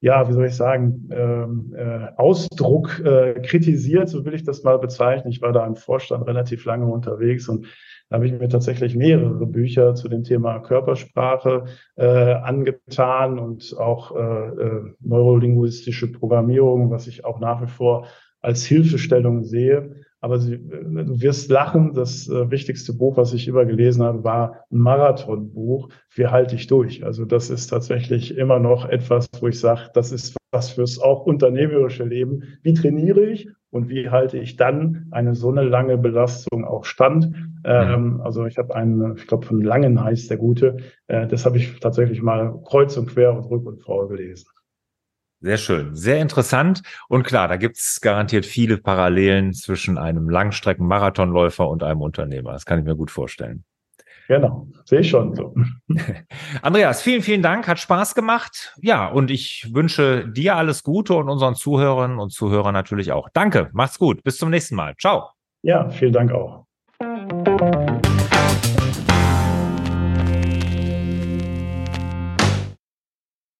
ja, 0.00 0.28
wie 0.28 0.34
soll 0.34 0.44
ich 0.44 0.54
sagen, 0.54 1.08
ähm, 1.10 1.74
äh, 1.74 2.08
Ausdruck 2.18 3.00
äh, 3.06 3.40
kritisiert, 3.40 4.10
so 4.10 4.26
will 4.26 4.34
ich 4.34 4.44
das 4.44 4.64
mal 4.64 4.78
bezeichnen. 4.78 5.32
Ich 5.32 5.40
war 5.40 5.54
da 5.54 5.66
im 5.66 5.76
Vorstand 5.76 6.26
relativ 6.26 6.66
lange 6.66 6.84
unterwegs 6.84 7.48
und 7.48 7.66
da 8.10 8.16
habe 8.16 8.26
ich 8.26 8.32
mir 8.32 8.50
tatsächlich 8.50 8.94
mehrere 8.94 9.46
Bücher 9.46 9.94
zu 9.94 10.10
dem 10.10 10.24
Thema 10.24 10.58
Körpersprache 10.58 11.64
äh, 11.96 12.34
angetan 12.34 13.38
und 13.38 13.74
auch 13.78 14.14
äh, 14.14 14.18
äh, 14.18 14.94
neurolinguistische 15.00 16.12
Programmierung, 16.12 16.90
was 16.90 17.06
ich 17.06 17.24
auch 17.24 17.40
nach 17.40 17.62
wie 17.62 17.66
vor 17.66 18.06
als 18.44 18.64
Hilfestellung 18.64 19.44
sehe. 19.44 19.96
Aber 20.20 20.38
sie, 20.38 20.58
du 20.58 21.20
wirst 21.20 21.50
lachen, 21.50 21.92
das 21.92 22.28
äh, 22.28 22.50
wichtigste 22.50 22.94
Buch, 22.94 23.18
was 23.18 23.34
ich 23.34 23.46
immer 23.46 23.66
gelesen 23.66 24.02
habe, 24.02 24.24
war 24.24 24.64
ein 24.70 24.78
Marathonbuch. 24.78 25.90
Wie 26.14 26.26
halte 26.26 26.54
ich 26.54 26.66
durch? 26.66 27.04
Also 27.04 27.26
das 27.26 27.50
ist 27.50 27.66
tatsächlich 27.66 28.38
immer 28.38 28.58
noch 28.58 28.88
etwas, 28.88 29.28
wo 29.40 29.48
ich 29.48 29.60
sage, 29.60 29.90
das 29.92 30.12
ist 30.12 30.34
was 30.50 30.70
fürs 30.70 30.98
auch 30.98 31.26
unternehmerische 31.26 32.04
Leben. 32.04 32.44
Wie 32.62 32.72
trainiere 32.72 33.26
ich 33.26 33.50
und 33.70 33.90
wie 33.90 34.08
halte 34.08 34.38
ich 34.38 34.56
dann 34.56 35.08
eine 35.10 35.34
so 35.34 35.50
eine 35.50 35.64
lange 35.64 35.98
Belastung 35.98 36.64
auch 36.64 36.86
stand? 36.86 37.34
Ähm, 37.64 38.22
also 38.22 38.46
ich 38.46 38.56
habe 38.56 38.74
einen, 38.74 39.16
ich 39.16 39.26
glaube 39.26 39.44
von 39.44 39.60
Langen 39.60 40.02
heißt 40.02 40.30
der 40.30 40.38
Gute, 40.38 40.76
äh, 41.08 41.26
das 41.26 41.44
habe 41.44 41.58
ich 41.58 41.80
tatsächlich 41.80 42.22
mal 42.22 42.62
kreuz 42.64 42.96
und 42.96 43.06
quer 43.06 43.34
und 43.34 43.44
rück 43.50 43.66
und 43.66 43.82
vor 43.82 44.08
gelesen. 44.08 44.46
Sehr 45.44 45.58
schön, 45.58 45.94
sehr 45.94 46.22
interessant. 46.22 46.80
Und 47.06 47.24
klar, 47.24 47.48
da 47.48 47.56
gibt 47.56 47.76
es 47.76 48.00
garantiert 48.00 48.46
viele 48.46 48.78
Parallelen 48.78 49.52
zwischen 49.52 49.98
einem 49.98 50.30
Langstrecken-Marathonläufer 50.30 51.68
und 51.68 51.82
einem 51.82 52.00
Unternehmer. 52.00 52.52
Das 52.52 52.64
kann 52.64 52.78
ich 52.78 52.86
mir 52.86 52.96
gut 52.96 53.10
vorstellen. 53.10 53.62
Genau, 54.26 54.68
sehe 54.86 55.00
ich 55.00 55.10
schon 55.10 55.34
so. 55.34 55.54
Andreas, 56.62 57.02
vielen, 57.02 57.20
vielen 57.20 57.42
Dank, 57.42 57.68
hat 57.68 57.78
Spaß 57.78 58.14
gemacht. 58.14 58.74
Ja, 58.80 59.06
und 59.06 59.30
ich 59.30 59.68
wünsche 59.74 60.26
dir 60.26 60.56
alles 60.56 60.82
Gute 60.82 61.12
und 61.12 61.28
unseren 61.28 61.56
Zuhörerinnen 61.56 62.18
und 62.20 62.30
Zuhörern 62.32 62.72
natürlich 62.72 63.12
auch. 63.12 63.28
Danke, 63.34 63.68
macht's 63.74 63.98
gut, 63.98 64.22
bis 64.22 64.38
zum 64.38 64.48
nächsten 64.48 64.76
Mal. 64.76 64.94
Ciao. 64.98 65.28
Ja, 65.60 65.90
vielen 65.90 66.14
Dank 66.14 66.32
auch. 66.32 66.64